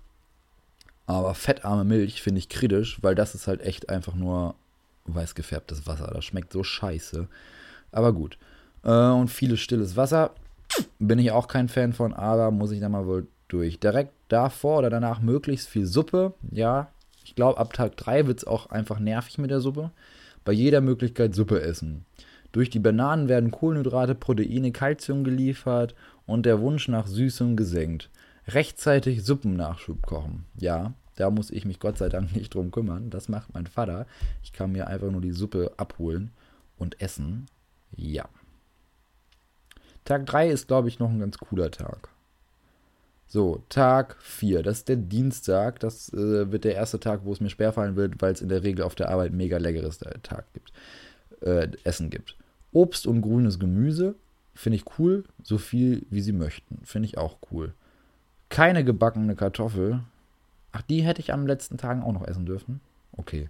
Aber 1.07 1.35
fettarme 1.35 1.85
Milch 1.85 2.23
finde 2.23 2.39
ich 2.39 2.49
kritisch, 2.49 3.03
weil 3.03 3.15
das 3.15 3.35
ist 3.35 3.47
halt 3.47 3.61
echt 3.63 3.89
einfach 3.89 4.15
nur 4.15 4.55
weiß 5.07 5.35
gefärbtes 5.35 5.87
Wasser. 5.87 6.11
Das 6.15 6.25
schmeckt 6.25 6.53
so 6.53 6.63
scheiße. 6.63 7.27
Aber 7.91 8.13
gut. 8.13 8.39
Äh, 8.85 8.91
und 8.91 9.29
vieles 9.29 9.61
stilles 9.61 9.97
Wasser 9.97 10.31
bin 10.99 11.19
ich 11.19 11.33
auch 11.33 11.49
kein 11.49 11.69
Fan 11.69 11.93
von, 11.93 12.15
aber 12.15 12.51
muss 12.51 12.71
ich 12.71 12.81
da 12.81 12.89
mal 12.89 13.07
wohl 13.07 13.27
durch. 13.53 13.81
Direkt 13.81 14.13
davor 14.29 14.79
oder 14.79 14.91
danach 14.91 15.21
möglichst 15.21 15.69
viel 15.69 15.87
Suppe. 15.87 16.35
Ja, 16.51 16.91
ich 17.25 17.35
glaube, 17.35 17.59
ab 17.59 17.73
Tag 17.73 17.97
3 17.97 18.27
wird 18.27 18.39
es 18.39 18.47
auch 18.47 18.71
einfach 18.71 18.99
nervig 18.99 19.39
mit 19.39 19.51
der 19.51 19.61
Suppe. 19.61 19.91
Bei 20.45 20.53
jeder 20.53 20.81
Möglichkeit 20.81 21.35
Suppe 21.35 21.61
essen. 21.61 22.05
Durch 22.51 22.69
die 22.69 22.81
Bananen 22.81 23.29
werden 23.29 23.51
Kohlenhydrate, 23.51 24.15
Proteine, 24.15 24.73
Kalzium 24.73 25.25
geliefert 25.25 25.95
und 26.27 26.45
der 26.45 26.61
Wunsch 26.61 26.89
nach 26.89 27.07
Süßem 27.07 27.57
gesenkt. 27.57 28.11
Rechtzeitig 28.49 29.25
Suppennachschub 29.25 30.03
kochen. 30.03 30.45
Ja, 30.59 30.95
da 31.17 31.31
muss 31.31 31.51
ich 31.51 31.65
mich 31.65 31.79
Gott 31.81 31.99
sei 31.99 32.09
Dank 32.09 32.35
nicht 32.35 32.55
drum 32.55 32.71
kümmern. 32.71 33.11
Das 33.11 33.29
macht 33.29 33.55
mein 33.55 33.67
Vater. 33.67 34.07
Ich 34.43 34.53
kann 34.53 34.73
mir 34.73 34.89
einfach 34.89 35.11
nur 35.11 35.21
die 35.21 35.33
Suppe 35.33 35.73
abholen 35.77 36.33
und 36.77 37.01
essen. 37.01 37.47
Ja. 37.97 38.29
Tag 40.05 40.27
3 40.27 40.51
ist, 40.51 40.67
glaube 40.67 40.89
ich, 40.89 40.99
noch 40.99 41.11
ein 41.11 41.21
ganz 41.21 41.39
cooler 41.39 41.71
Tag. 41.71 42.12
So, 43.33 43.65
Tag 43.71 44.17
4, 44.21 44.63
das 44.63 44.81
ist 44.81 44.91
der 44.91 44.97
Dienstag. 44.97 45.81
Das 45.81 46.13
äh, 46.13 46.53
wird 46.53 46.65
der 46.65 46.75
erste 46.75 47.01
Tag, 47.01 47.23
wo 47.25 47.33
es 47.33 47.41
mir 47.41 47.49
schwerfallen 47.49 47.97
wird, 47.97 48.21
weil 48.21 48.35
es 48.35 48.43
in 48.43 48.51
der 48.51 48.63
Regel 48.63 48.85
auf 48.85 48.95
der 48.95 49.09
Arbeit 49.09 49.33
mega 49.33 49.57
leckeres 49.57 50.03
äh, 50.03 50.19
Tag 50.23 50.45
gibt, 50.53 50.71
äh, 51.41 51.69
Essen 51.83 52.11
gibt. 52.11 52.37
Obst 52.75 53.07
und 53.07 53.23
grünes 53.23 53.59
Gemüse 53.59 54.17
finde 54.55 54.77
ich 54.77 54.85
cool, 54.99 55.25
so 55.43 55.57
viel 55.57 56.05
wie 56.11 56.21
sie 56.21 56.35
möchten. 56.35 56.83
Finde 56.85 57.07
ich 57.07 57.17
auch 57.17 57.39
cool. 57.51 57.73
Keine 58.51 58.85
gebackene 58.85 59.35
Kartoffel. 59.35 60.01
Ach, 60.73 60.83
die 60.83 61.01
hätte 61.01 61.23
ich 61.23 61.33
am 61.33 61.47
letzten 61.47 61.79
Tagen 61.79 62.03
auch 62.03 62.13
noch 62.13 62.29
essen 62.29 62.45
dürfen. 62.45 62.83
Okay. 63.13 63.49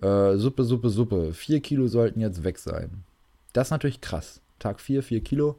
Äh, 0.00 0.38
Suppe, 0.38 0.64
Suppe, 0.64 0.88
Suppe. 0.88 1.34
Vier 1.34 1.60
Kilo 1.60 1.86
sollten 1.86 2.20
jetzt 2.22 2.44
weg 2.44 2.56
sein. 2.56 3.04
Das 3.52 3.66
ist 3.66 3.72
natürlich 3.72 4.00
krass. 4.00 4.40
Tag 4.58 4.80
4, 4.80 5.02
4 5.02 5.22
Kilo. 5.22 5.58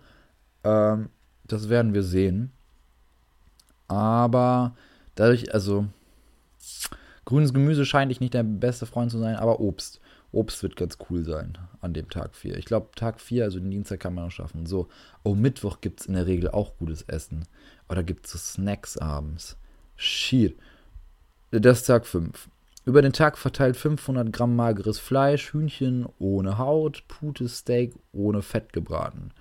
Ähm, 0.64 1.10
das 1.46 1.70
werden 1.70 1.94
wir 1.94 2.02
sehen. 2.02 2.52
Aber 3.94 4.76
dadurch, 5.14 5.54
also 5.54 5.86
grünes 7.26 7.54
Gemüse 7.54 7.86
scheint 7.86 8.12
ich 8.12 8.20
nicht 8.20 8.34
der 8.34 8.42
beste 8.42 8.88
Freund 8.88 9.12
zu 9.12 9.20
sein, 9.20 9.36
aber 9.36 9.60
Obst. 9.60 10.02
Obst 10.32 10.64
wird 10.64 10.76
ganz 10.76 10.98
cool 11.10 11.24
sein 11.24 11.60
an 11.80 11.94
dem 11.94 12.10
Tag 12.10 12.34
4. 12.34 12.58
Ich 12.58 12.66
glaube, 12.66 12.88
Tag 12.96 13.22
4, 13.22 13.44
also 13.44 13.60
den 13.60 13.70
Dienstag 13.70 14.00
kann 14.00 14.16
man 14.16 14.26
noch 14.26 14.32
schaffen. 14.32 14.66
So, 14.66 14.88
oh, 15.22 15.36
Mittwoch 15.36 15.80
gibt 15.80 16.02
es 16.02 16.08
in 16.08 16.16
der 16.16 16.26
Regel 16.26 16.50
auch 16.50 16.76
gutes 16.78 17.04
Essen. 17.04 17.46
Oder 17.88 18.02
gibt 18.02 18.26
es 18.26 18.32
so 18.32 18.40
Snacks 18.40 18.98
abends. 18.98 19.58
Shit. 19.96 20.58
Das 21.52 21.82
ist 21.82 21.86
Tag 21.86 22.08
5. 22.08 22.50
Über 22.86 23.04
den 23.04 23.14
Tag 23.14 23.38
verteilt 23.38 23.78
500 23.78 24.34
Gramm 24.34 24.56
mageres 24.56 24.98
Fleisch, 24.98 25.54
Hühnchen 25.54 26.08
ohne 26.18 26.58
Haut, 26.58 27.04
Pute 27.08 27.48
Steak 27.48 27.94
ohne 28.12 28.42
Fett 28.42 28.74
gebraten 28.74 29.32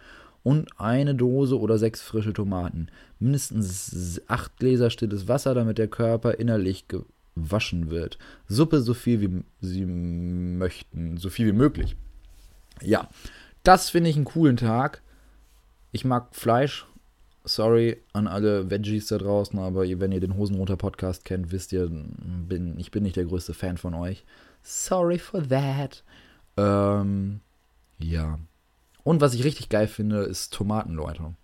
und 0.42 0.68
eine 0.78 1.14
Dose 1.14 1.58
oder 1.58 1.78
sechs 1.78 2.02
frische 2.02 2.32
Tomaten. 2.32 2.88
Mindestens 3.18 4.20
acht 4.26 4.56
Gläser 4.58 4.90
stilles 4.90 5.28
Wasser, 5.28 5.54
damit 5.54 5.78
der 5.78 5.88
Körper 5.88 6.38
innerlich 6.38 6.86
gewaschen 6.88 7.90
wird. 7.90 8.18
Suppe 8.48 8.80
so 8.80 8.94
viel 8.94 9.20
wie 9.20 9.44
sie 9.60 9.86
möchten, 9.86 11.16
so 11.16 11.30
viel 11.30 11.46
wie 11.46 11.56
möglich. 11.56 11.96
Ja, 12.80 13.08
das 13.62 13.90
finde 13.90 14.10
ich 14.10 14.16
einen 14.16 14.24
coolen 14.24 14.56
Tag. 14.56 15.02
Ich 15.92 16.04
mag 16.04 16.34
Fleisch. 16.34 16.86
Sorry 17.44 18.00
an 18.12 18.28
alle 18.28 18.70
Veggies 18.70 19.08
da 19.08 19.18
draußen, 19.18 19.58
aber 19.58 19.82
wenn 19.82 20.12
ihr 20.12 20.20
den 20.20 20.36
Hosenroter 20.36 20.76
Podcast 20.76 21.24
kennt, 21.24 21.50
wisst 21.50 21.72
ihr, 21.72 21.88
bin, 21.88 22.78
ich 22.78 22.92
bin 22.92 23.02
nicht 23.02 23.16
der 23.16 23.24
größte 23.24 23.52
Fan 23.52 23.78
von 23.78 23.94
euch. 23.94 24.24
Sorry 24.62 25.18
for 25.18 25.42
that. 25.48 26.04
Ähm, 26.56 27.40
ja, 27.98 28.38
und 29.04 29.20
was 29.20 29.34
ich 29.34 29.44
richtig 29.44 29.68
geil 29.68 29.88
finde, 29.88 30.22
ist 30.22 30.52
Tomaten, 30.52 30.94
Leute. 30.94 31.34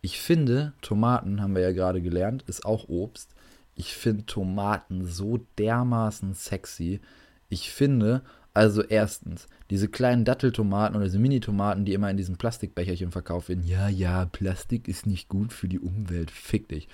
Ich 0.00 0.20
finde, 0.20 0.74
Tomaten, 0.82 1.40
haben 1.40 1.54
wir 1.54 1.62
ja 1.62 1.72
gerade 1.72 2.00
gelernt, 2.00 2.44
ist 2.46 2.64
auch 2.64 2.88
Obst. 2.88 3.34
Ich 3.74 3.94
finde 3.94 4.26
Tomaten 4.26 5.04
so 5.04 5.40
dermaßen 5.58 6.34
sexy. 6.34 7.00
Ich 7.48 7.70
finde, 7.70 8.22
also 8.54 8.82
erstens, 8.82 9.48
diese 9.68 9.88
kleinen 9.88 10.24
Datteltomaten 10.24 10.96
oder 10.96 11.04
diese 11.04 11.18
Mini-Tomaten, 11.18 11.84
die 11.84 11.92
immer 11.92 12.10
in 12.10 12.16
diesen 12.16 12.36
Plastikbecherchen 12.36 13.10
verkauft 13.10 13.48
werden. 13.48 13.66
Ja, 13.66 13.88
ja, 13.88 14.24
Plastik 14.26 14.88
ist 14.88 15.06
nicht 15.06 15.28
gut 15.28 15.52
für 15.52 15.68
die 15.68 15.80
Umwelt, 15.80 16.30
fick 16.30 16.68
dich. 16.68 16.88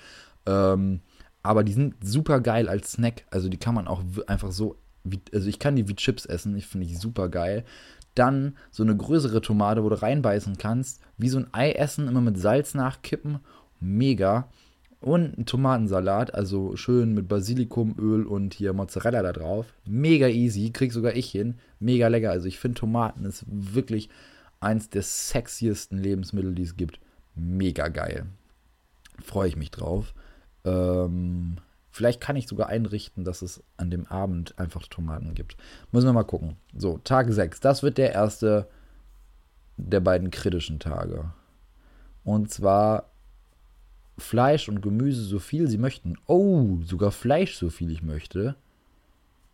Ähm, 0.45 0.99
aber 1.41 1.63
die 1.63 1.73
sind 1.73 1.95
super 2.01 2.41
geil 2.41 2.67
als 2.67 2.93
Snack. 2.93 3.25
Also 3.31 3.49
die 3.49 3.57
kann 3.57 3.75
man 3.75 3.87
auch 3.87 4.03
einfach 4.27 4.51
so, 4.51 4.77
wie, 5.03 5.21
also 5.33 5.47
ich 5.47 5.59
kann 5.59 5.75
die 5.75 5.87
wie 5.87 5.95
Chips 5.95 6.25
essen. 6.25 6.55
Ich 6.57 6.67
finde 6.67 6.87
ich 6.87 6.99
super 6.99 7.29
geil. 7.29 7.63
Dann 8.15 8.57
so 8.71 8.83
eine 8.83 8.95
größere 8.95 9.41
Tomate, 9.41 9.83
wo 9.83 9.89
du 9.89 10.01
reinbeißen 10.01 10.57
kannst. 10.57 11.01
Wie 11.17 11.29
so 11.29 11.39
ein 11.39 11.47
Ei 11.51 11.71
essen, 11.71 12.07
immer 12.07 12.21
mit 12.21 12.37
Salz 12.37 12.73
nachkippen. 12.73 13.39
Mega. 13.79 14.49
Und 14.99 15.37
ein 15.37 15.45
Tomatensalat, 15.45 16.33
also 16.33 16.77
schön 16.77 17.13
mit 17.13 17.27
Basilikumöl 17.27 18.25
und 18.25 18.53
hier 18.53 18.71
Mozzarella 18.71 19.21
da 19.21 19.33
drauf. 19.33 19.65
Mega 19.85 20.27
easy, 20.27 20.71
krieg 20.71 20.93
sogar 20.93 21.13
ich 21.15 21.29
hin. 21.29 21.55
Mega 21.79 22.07
lecker. 22.07 22.31
Also 22.31 22.47
ich 22.47 22.57
finde 22.57 22.79
Tomaten 22.79 23.25
ist 23.25 23.43
wirklich 23.47 24.09
eins 24.61 24.89
der 24.89 25.01
sexiesten 25.01 25.97
Lebensmittel, 25.97 26.55
die 26.55 26.63
es 26.63 26.77
gibt. 26.77 26.99
Mega 27.35 27.89
geil. 27.89 28.27
Freue 29.21 29.49
ich 29.49 29.57
mich 29.57 29.71
drauf. 29.71 30.13
Ähm, 30.63 31.57
Vielleicht 31.93 32.19
kann 32.19 32.35
ich 32.35 32.47
sogar 32.47 32.69
einrichten, 32.69 33.23
dass 33.23 33.43
es 33.43 33.61
an 33.77 33.91
dem 33.91 34.07
Abend 34.07 34.57
einfach 34.57 34.87
Tomaten 34.87 35.35
gibt. 35.35 35.55
Müssen 35.91 36.07
wir 36.07 36.13
mal 36.13 36.23
gucken. 36.23 36.57
So, 36.75 36.97
Tag 37.03 37.31
6. 37.31 37.59
Das 37.59 37.83
wird 37.83 37.99
der 37.99 38.13
erste 38.13 38.67
der 39.77 39.99
beiden 39.99 40.31
kritischen 40.31 40.79
Tage. 40.79 41.31
Und 42.23 42.49
zwar 42.49 43.11
Fleisch 44.17 44.69
und 44.69 44.81
Gemüse 44.81 45.21
so 45.21 45.37
viel 45.37 45.67
sie 45.67 45.77
möchten. 45.77 46.15
Oh, 46.25 46.79
sogar 46.83 47.11
Fleisch 47.11 47.57
so 47.57 47.69
viel 47.69 47.91
ich 47.91 48.01
möchte. 48.01 48.55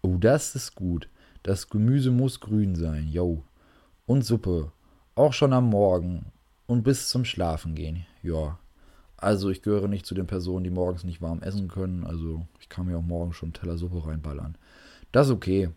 Oh, 0.02 0.16
das 0.18 0.56
ist 0.56 0.76
gut. 0.76 1.10
Das 1.44 1.70
Gemüse 1.70 2.10
muss 2.10 2.40
grün 2.40 2.74
sein. 2.76 3.10
Yo. 3.10 3.44
Und 4.06 4.24
Suppe. 4.24 4.72
Auch 5.14 5.34
schon 5.34 5.52
am 5.52 5.70
Morgen. 5.70 6.28
Und 6.68 6.84
bis 6.84 7.10
zum 7.10 7.26
Schlafen 7.26 7.76
gehen. 7.76 8.06
Ja. 8.24 8.58
Also 9.22 9.50
ich 9.50 9.62
gehöre 9.62 9.88
nicht 9.88 10.06
zu 10.06 10.16
den 10.16 10.28
Personen, 10.28 10.64
die 10.64 10.70
morgens 10.70 11.04
nicht 11.04 11.22
warm 11.22 11.42
essen 11.42 11.68
können. 11.68 12.06
Also 12.06 12.46
ich 12.60 12.70
kann 12.70 12.86
mir 12.86 12.98
auch 12.98 13.04
morgens 13.04 13.36
schon 13.36 13.48
einen 13.48 13.54
Teller 13.54 13.78
Suppe 13.78 14.08
reinballern. 14.08 14.58
Das 15.12 15.28
ist 15.28 15.34
okay. 15.34 15.70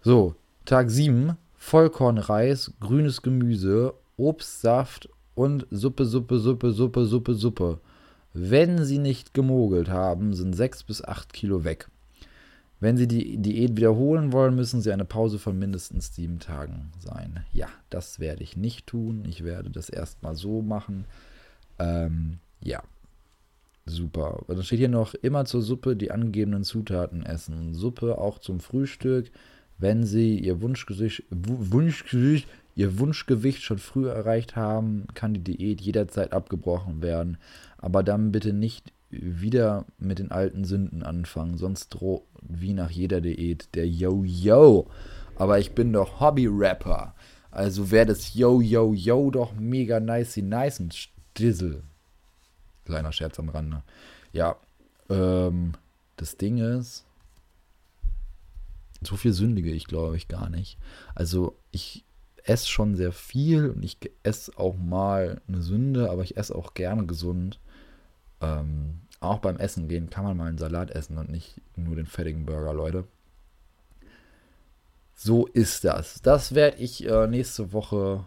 So, 0.00 0.34
Tag 0.64 0.90
7. 0.90 1.36
Vollkornreis, 1.56 2.74
grünes 2.78 3.22
Gemüse, 3.22 3.94
Obstsaft 4.18 5.08
und 5.34 5.66
Suppe, 5.70 6.04
Suppe, 6.04 6.38
Suppe, 6.38 6.72
Suppe, 6.72 7.06
Suppe, 7.06 7.34
Suppe. 7.34 7.80
Wenn 8.34 8.84
Sie 8.84 8.98
nicht 8.98 9.32
gemogelt 9.32 9.88
haben, 9.88 10.34
sind 10.34 10.54
6 10.54 10.84
bis 10.84 11.02
8 11.02 11.32
Kilo 11.32 11.64
weg. 11.64 11.88
Wenn 12.80 12.98
Sie 12.98 13.08
die 13.08 13.38
Diät 13.38 13.76
wiederholen 13.76 14.32
wollen, 14.32 14.54
müssen 14.54 14.82
Sie 14.82 14.92
eine 14.92 15.06
Pause 15.06 15.38
von 15.38 15.58
mindestens 15.58 16.14
7 16.14 16.38
Tagen 16.38 16.92
sein. 16.98 17.46
Ja, 17.52 17.68
das 17.88 18.20
werde 18.20 18.42
ich 18.42 18.56
nicht 18.58 18.86
tun. 18.86 19.24
Ich 19.26 19.42
werde 19.42 19.70
das 19.70 19.88
erstmal 19.88 20.34
so 20.34 20.60
machen. 20.60 21.06
Ähm, 21.78 22.38
ja. 22.62 22.82
Super. 23.86 24.40
Und 24.46 24.56
dann 24.56 24.64
steht 24.64 24.78
hier 24.78 24.88
noch 24.88 25.14
immer 25.14 25.44
zur 25.44 25.60
Suppe 25.60 25.94
die 25.94 26.10
angegebenen 26.10 26.64
Zutaten 26.64 27.24
essen. 27.24 27.74
Suppe 27.74 28.18
auch 28.18 28.38
zum 28.38 28.60
Frühstück. 28.60 29.30
Wenn 29.76 30.04
Sie 30.04 30.38
Ihr 30.38 30.62
Wunschgesicht, 30.62 31.24
Wunschgewicht, 31.30 32.48
Ihr 32.76 32.98
Wunschgewicht 32.98 33.62
schon 33.62 33.78
früh 33.78 34.08
erreicht 34.08 34.56
haben, 34.56 35.06
kann 35.14 35.34
die 35.34 35.44
Diät 35.44 35.80
jederzeit 35.80 36.32
abgebrochen 36.32 37.02
werden. 37.02 37.36
Aber 37.76 38.02
dann 38.02 38.32
bitte 38.32 38.52
nicht 38.52 38.92
wieder 39.10 39.84
mit 39.98 40.18
den 40.18 40.30
alten 40.30 40.64
Sünden 40.64 41.02
anfangen, 41.02 41.58
sonst 41.58 41.90
droht 41.90 42.22
wie 42.42 42.72
nach 42.72 42.90
jeder 42.90 43.20
Diät 43.20 43.68
der 43.74 43.88
Yo-Yo. 43.88 44.86
Aber 45.36 45.58
ich 45.58 45.72
bin 45.72 45.92
doch 45.92 46.20
Hobby-Rapper. 46.20 47.14
Also 47.50 47.90
wäre 47.90 48.06
das 48.06 48.34
Yo-Yo-Yo 48.34 49.30
doch 49.30 49.54
mega 49.54 50.00
nice, 50.00 50.36
nice 50.38 50.80
und 50.80 50.94
Dizzle. 51.38 51.82
Kleiner 52.84 53.12
Scherz 53.12 53.38
am 53.38 53.48
Rande. 53.48 53.82
Ja, 54.32 54.56
ähm, 55.08 55.74
das 56.16 56.36
Ding 56.36 56.58
ist, 56.58 57.04
so 59.02 59.16
viel 59.16 59.32
sündige 59.32 59.70
ich 59.70 59.86
glaube 59.86 60.16
ich 60.16 60.28
gar 60.28 60.48
nicht. 60.48 60.78
Also 61.14 61.56
ich 61.70 62.04
esse 62.44 62.68
schon 62.68 62.94
sehr 62.94 63.12
viel 63.12 63.70
und 63.70 63.82
ich 63.82 63.98
esse 64.22 64.56
auch 64.58 64.76
mal 64.76 65.40
eine 65.48 65.62
Sünde, 65.62 66.10
aber 66.10 66.22
ich 66.22 66.36
esse 66.36 66.54
auch 66.54 66.74
gerne 66.74 67.06
gesund. 67.06 67.58
Ähm, 68.40 69.00
auch 69.20 69.38
beim 69.38 69.56
Essen 69.56 69.88
gehen 69.88 70.10
kann 70.10 70.24
man 70.24 70.36
mal 70.36 70.48
einen 70.48 70.58
Salat 70.58 70.90
essen 70.90 71.16
und 71.16 71.30
nicht 71.30 71.60
nur 71.76 71.96
den 71.96 72.06
fettigen 72.06 72.44
Burger, 72.44 72.74
Leute. 72.74 73.04
So 75.14 75.46
ist 75.46 75.84
das. 75.84 76.20
Das 76.22 76.54
werde 76.54 76.78
ich 76.78 77.08
äh, 77.08 77.26
nächste 77.26 77.72
Woche, 77.72 78.24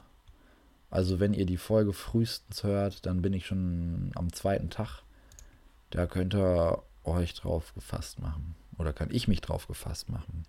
also 0.89 1.19
wenn 1.19 1.33
ihr 1.33 1.45
die 1.45 1.57
Folge 1.57 1.93
frühestens 1.93 2.63
hört, 2.63 3.05
dann 3.05 3.21
bin 3.21 3.33
ich 3.33 3.45
schon 3.45 4.11
am 4.15 4.31
zweiten 4.31 4.69
Tag. 4.69 5.03
Da 5.89 6.05
könnt 6.05 6.33
ihr 6.33 6.81
euch 7.03 7.33
drauf 7.33 7.73
gefasst 7.73 8.19
machen. 8.19 8.55
Oder 8.77 8.93
kann 8.93 9.09
ich 9.11 9.27
mich 9.27 9.41
drauf 9.41 9.67
gefasst 9.67 10.09
machen. 10.09 10.43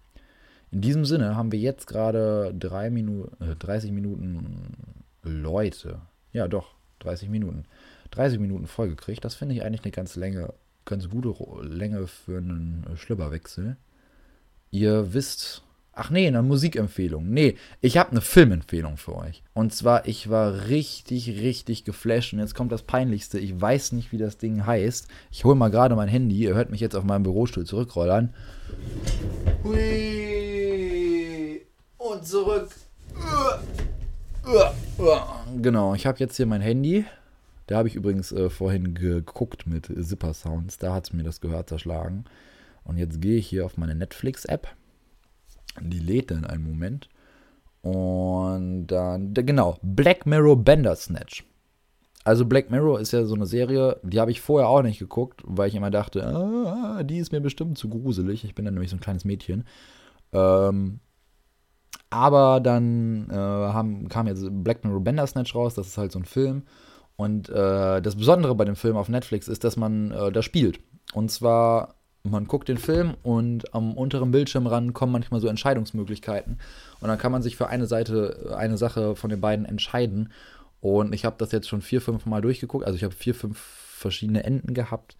In 0.71 0.81
diesem 0.81 1.05
Sinne 1.05 1.35
haben 1.35 1.51
wir 1.51 1.59
jetzt 1.59 1.87
gerade 1.87 2.55
drei 2.55 2.91
Minu 2.91 3.29
äh, 3.41 3.57
30 3.57 3.91
Minuten 3.91 5.05
Leute. 5.23 6.01
Ja, 6.33 6.47
doch, 6.47 6.75
30 7.01 7.31
Minuten. 7.31 7.65
30 8.11 8.39
Minuten 8.39 8.67
vollgekriegt. 8.67 9.25
Das 9.25 9.35
finde 9.35 9.55
ich 9.55 9.63
eigentlich 9.63 9.85
eine 9.85 9.93
ganz 9.93 10.17
Länge, 10.17 10.53
ganz 10.85 11.09
gute 11.09 11.35
Länge 11.63 12.07
für 12.07 12.39
einen 12.39 12.87
Schlüpperwechsel. 12.97 13.77
Ihr 14.71 15.15
wisst, 15.15 15.63
ach 15.99 16.11
nee, 16.11 16.27
eine 16.27 16.43
Musikempfehlung. 16.43 17.29
Nee, 17.29 17.57
ich 17.81 17.99
habe 17.99 18.13
eine 18.13 18.21
Filmempfehlung 18.21 18.97
für 18.97 19.17
euch. 19.17 19.43
Und 19.53 19.75
zwar, 19.75 20.07
ich 20.07 20.31
war 20.31 20.69
richtig, 20.69 21.29
richtig 21.41 21.85
geflasht. 21.85 22.33
Und 22.33 22.39
jetzt 22.39 22.55
kommt 22.55 22.71
das 22.71 22.83
Peinlichste. 22.83 23.39
Ich 23.39 23.61
weiß 23.61 23.93
nicht, 23.93 24.13
wie 24.13 24.19
das 24.19 24.39
Ding 24.39 24.65
heißt. 24.65 25.09
Ich 25.33 25.45
hole 25.45 25.57
mal 25.57 25.71
gerade 25.71 25.97
mein 25.97 26.09
Handy. 26.09 26.37
Ihr 26.37 26.55
hört 26.55 26.71
mich 26.71 26.81
jetzt 26.81 26.95
auf 26.95 27.05
meinem 27.05 27.25
Bürostuhl 27.25 27.67
zurückrollern. 27.67 28.33
Hui. 29.65 31.63
Und 31.99 32.25
zurück. 32.25 32.71
Genau, 35.61 35.95
ich 35.95 36.07
habe 36.07 36.19
jetzt 36.21 36.37
hier 36.37 36.47
mein 36.47 36.63
Handy. 36.63 37.05
Da 37.67 37.77
habe 37.77 37.89
ich 37.89 37.97
übrigens 37.97 38.33
äh, 38.33 38.49
vorhin 38.49 38.95
geguckt 38.95 39.67
mit 39.67 39.91
Zipper 40.01 40.33
Sounds. 40.33 40.79
Da 40.79 40.95
hat 40.95 41.09
es 41.09 41.13
mir 41.13 41.25
das 41.25 41.41
Gehör 41.41 41.67
zerschlagen. 41.67 42.25
Und 42.85 42.97
jetzt 42.97 43.21
gehe 43.21 43.37
ich 43.37 43.49
hier 43.49 43.67
auf 43.67 43.77
meine 43.77 43.95
Netflix-App. 43.95 44.69
Die 45.81 45.99
lädt 45.99 46.31
dann 46.31 46.45
einen 46.45 46.65
Moment. 46.65 47.09
Und 47.83 48.89
dann, 48.89 49.35
genau, 49.35 49.79
Black 49.83 50.27
Mirror 50.27 50.57
Bandersnatch. 50.57 51.45
Also 52.25 52.45
Black 52.45 52.71
Mirror 52.71 53.01
ist 53.01 53.13
ja 53.13 53.25
so 53.25 53.35
eine 53.35 53.47
Serie, 53.47 53.99
die 54.03 54.21
habe 54.21 54.31
ich 54.31 54.41
vorher 54.41 54.69
auch 54.69 54.83
nicht 54.83 54.99
geguckt, 54.99 55.41
weil 55.47 55.69
ich 55.69 55.75
immer 55.75 55.91
dachte, 55.91 56.27
ah, 56.27 57.03
die 57.03 57.19
ist 57.19 57.33
mir 57.33 57.41
bestimmt 57.41 57.79
zu 57.79 57.89
gruselig. 57.89 58.45
Ich 58.45 58.55
bin 58.55 58.65
dann 58.65 58.75
nämlich 58.75 58.91
so 58.91 58.97
ein 58.97 59.01
kleines 59.01 59.25
Mädchen. 59.25 59.65
Ähm, 60.33 61.01
aber 62.11 62.61
dann 62.61 63.31
äh, 63.31 63.35
haben, 63.35 64.09
kam 64.09 64.27
jetzt 64.27 64.45
Black 64.51 64.85
Mirror 64.85 65.01
Bandersnatch 65.01 65.55
raus, 65.55 65.75
das 65.75 65.89
ist 65.89 65.99
halt 65.99 66.13
so 66.13 66.19
ein 66.19 66.25
Film. 66.25 66.65
Und 67.17 67.49
äh, 67.49 68.01
das 68.01 68.17
Besondere 68.17 68.55
bei 68.55 68.65
dem 68.65 68.77
Film 68.77 68.97
auf 68.97 69.09
Netflix 69.09 69.49
ist, 69.49 69.65
dass 69.65 69.77
man 69.77 70.11
äh, 70.13 70.31
da 70.31 70.43
spielt. 70.43 70.81
Und 71.15 71.31
zwar, 71.31 71.95
man 72.23 72.47
guckt 72.47 72.69
den 72.69 72.79
Film 72.79 73.15
und 73.23 73.75
am 73.75 73.95
unteren 73.97 74.31
Bildschirmrand 74.31 74.93
kommen 74.95 75.13
manchmal 75.13 75.41
so 75.41 75.49
Entscheidungsmöglichkeiten. 75.49 76.59
Und 77.01 77.09
dann 77.09 77.19
kann 77.19 77.33
man 77.33 77.43
sich 77.43 77.57
für 77.57 77.69
eine 77.69 77.87
Seite, 77.87 78.55
eine 78.57 78.77
Sache 78.77 79.17
von 79.17 79.31
den 79.31 79.41
beiden 79.41 79.65
entscheiden. 79.65 80.33
Und 80.81 81.15
ich 81.15 81.25
habe 81.25 81.37
das 81.39 81.53
jetzt 81.53 81.69
schon 81.69 81.83
vier, 81.83 82.01
fünf 82.01 82.27
Mal 82.27 82.41
durchgeguckt. 82.41 82.85
Also 82.85 82.97
ich 82.97 83.05
habe 83.05 83.15
vier, 83.15 83.35
fünf 83.35 83.59
verschiedene 83.59 84.45
Enden 84.45 84.75
gehabt. 84.75 85.17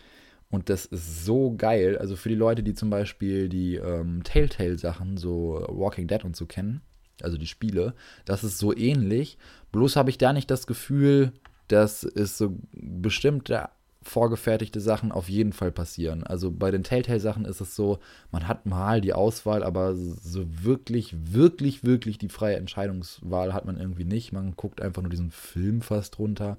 Und 0.51 0.71
das 0.71 0.87
ist 0.87 1.25
so 1.25 1.55
geil. 1.57 1.99
Also 1.99 2.17
für 2.17 2.29
die 2.29 2.35
Leute, 2.35 2.63
die 2.63 2.75
zum 2.75 2.91
Beispiel 2.91 3.49
die 3.49 3.77
ähm, 3.77 4.23
Telltale-Sachen, 4.25 5.17
so 5.17 5.65
Walking 5.69 6.09
Dead 6.09 6.25
und 6.25 6.37
so 6.37 6.47
kennen, 6.47 6.81
also 7.23 7.37
die 7.37 7.47
Spiele, 7.47 7.95
das 8.25 8.45
ist 8.45 8.59
so 8.59 8.75
ähnlich. 8.75 9.37
Bloß 9.73 9.97
habe 9.97 10.11
ich 10.11 10.19
da 10.19 10.33
nicht 10.33 10.51
das 10.51 10.67
Gefühl, 10.67 11.33
dass 11.67 12.03
es 12.03 12.39
so 12.39 12.57
bestimmte 12.73 13.69
vorgefertigte 14.09 14.81
Sachen 14.81 15.13
auf 15.13 15.29
jeden 15.29 15.53
Fall 15.53 15.71
passieren. 15.71 16.23
Also 16.25 16.51
bei 16.51 16.71
den 16.71 16.83
Telltale-Sachen 16.83 17.45
ist 17.45 17.61
es 17.61 17.77
so, 17.77 17.99
man 18.31 18.49
hat 18.49 18.67
mal 18.67 19.01
die 19.01 19.13
Auswahl, 19.13 19.63
aber 19.63 19.95
so 19.95 20.45
wirklich, 20.63 21.15
wirklich, 21.33 21.85
wirklich 21.85 22.19
die 22.19 22.29
freie 22.29 22.57
Entscheidungswahl 22.57 23.53
hat 23.55 23.65
man 23.65 23.79
irgendwie 23.79 24.05
nicht. 24.05 24.33
Man 24.33 24.57
guckt 24.57 24.81
einfach 24.81 25.03
nur 25.03 25.11
diesen 25.11 25.31
Film 25.31 25.83
fast 25.83 26.19
runter. 26.19 26.57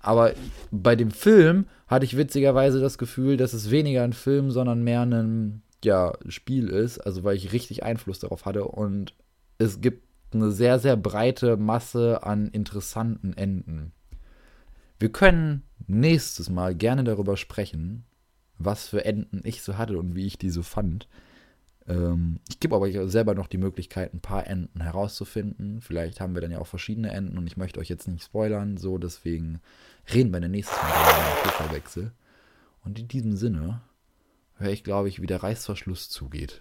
Aber 0.00 0.34
bei 0.70 0.96
dem 0.96 1.12
Film 1.12 1.66
hatte 1.86 2.04
ich 2.04 2.16
witzigerweise 2.16 2.80
das 2.80 2.98
Gefühl, 2.98 3.36
dass 3.36 3.52
es 3.52 3.70
weniger 3.70 4.02
ein 4.02 4.12
Film, 4.12 4.50
sondern 4.50 4.82
mehr 4.82 5.02
ein 5.02 5.62
ja, 5.84 6.12
Spiel 6.28 6.68
ist. 6.68 6.98
Also 6.98 7.22
weil 7.22 7.36
ich 7.36 7.52
richtig 7.52 7.84
Einfluss 7.84 8.18
darauf 8.18 8.44
hatte. 8.44 8.64
Und 8.64 9.14
es 9.58 9.80
gibt 9.80 10.02
eine 10.34 10.50
sehr, 10.50 10.78
sehr 10.78 10.96
breite 10.96 11.56
Masse 11.56 12.24
an 12.24 12.48
interessanten 12.48 13.34
Enden. 13.34 13.92
Wir 14.98 15.10
können 15.10 15.62
nächstes 15.86 16.50
Mal 16.50 16.74
gerne 16.74 17.04
darüber 17.04 17.36
sprechen, 17.36 18.04
was 18.58 18.88
für 18.88 19.04
Enden 19.04 19.40
ich 19.44 19.62
so 19.62 19.76
hatte 19.76 19.98
und 19.98 20.14
wie 20.14 20.26
ich 20.26 20.38
die 20.38 20.50
so 20.50 20.62
fand. 20.62 21.08
Ähm, 21.88 22.40
ich 22.48 22.60
gebe 22.60 22.76
aber 22.76 23.08
selber 23.08 23.34
noch 23.34 23.48
die 23.48 23.58
Möglichkeit, 23.58 24.14
ein 24.14 24.20
paar 24.20 24.46
Enden 24.46 24.80
herauszufinden. 24.80 25.80
Vielleicht 25.80 26.20
haben 26.20 26.34
wir 26.34 26.40
dann 26.42 26.50
ja 26.50 26.58
auch 26.58 26.66
verschiedene 26.66 27.10
Enden 27.10 27.38
und 27.38 27.46
ich 27.46 27.56
möchte 27.56 27.80
euch 27.80 27.88
jetzt 27.88 28.08
nicht 28.08 28.24
spoilern, 28.24 28.76
so 28.76 28.98
deswegen 28.98 29.60
reden 30.12 30.30
wir 30.30 30.38
in 30.38 30.42
der 30.42 30.50
nächsten 30.50 30.76
Mal 30.76 30.90
über 30.90 31.34
den 31.34 31.42
Pufferwechsel. 31.42 32.12
Und 32.84 32.98
in 32.98 33.08
diesem 33.08 33.36
Sinne 33.36 33.80
höre 34.56 34.70
ich, 34.70 34.84
glaube 34.84 35.08
ich, 35.08 35.20
wie 35.22 35.26
der 35.26 35.42
Reißverschluss 35.42 36.08
zugeht. 36.08 36.60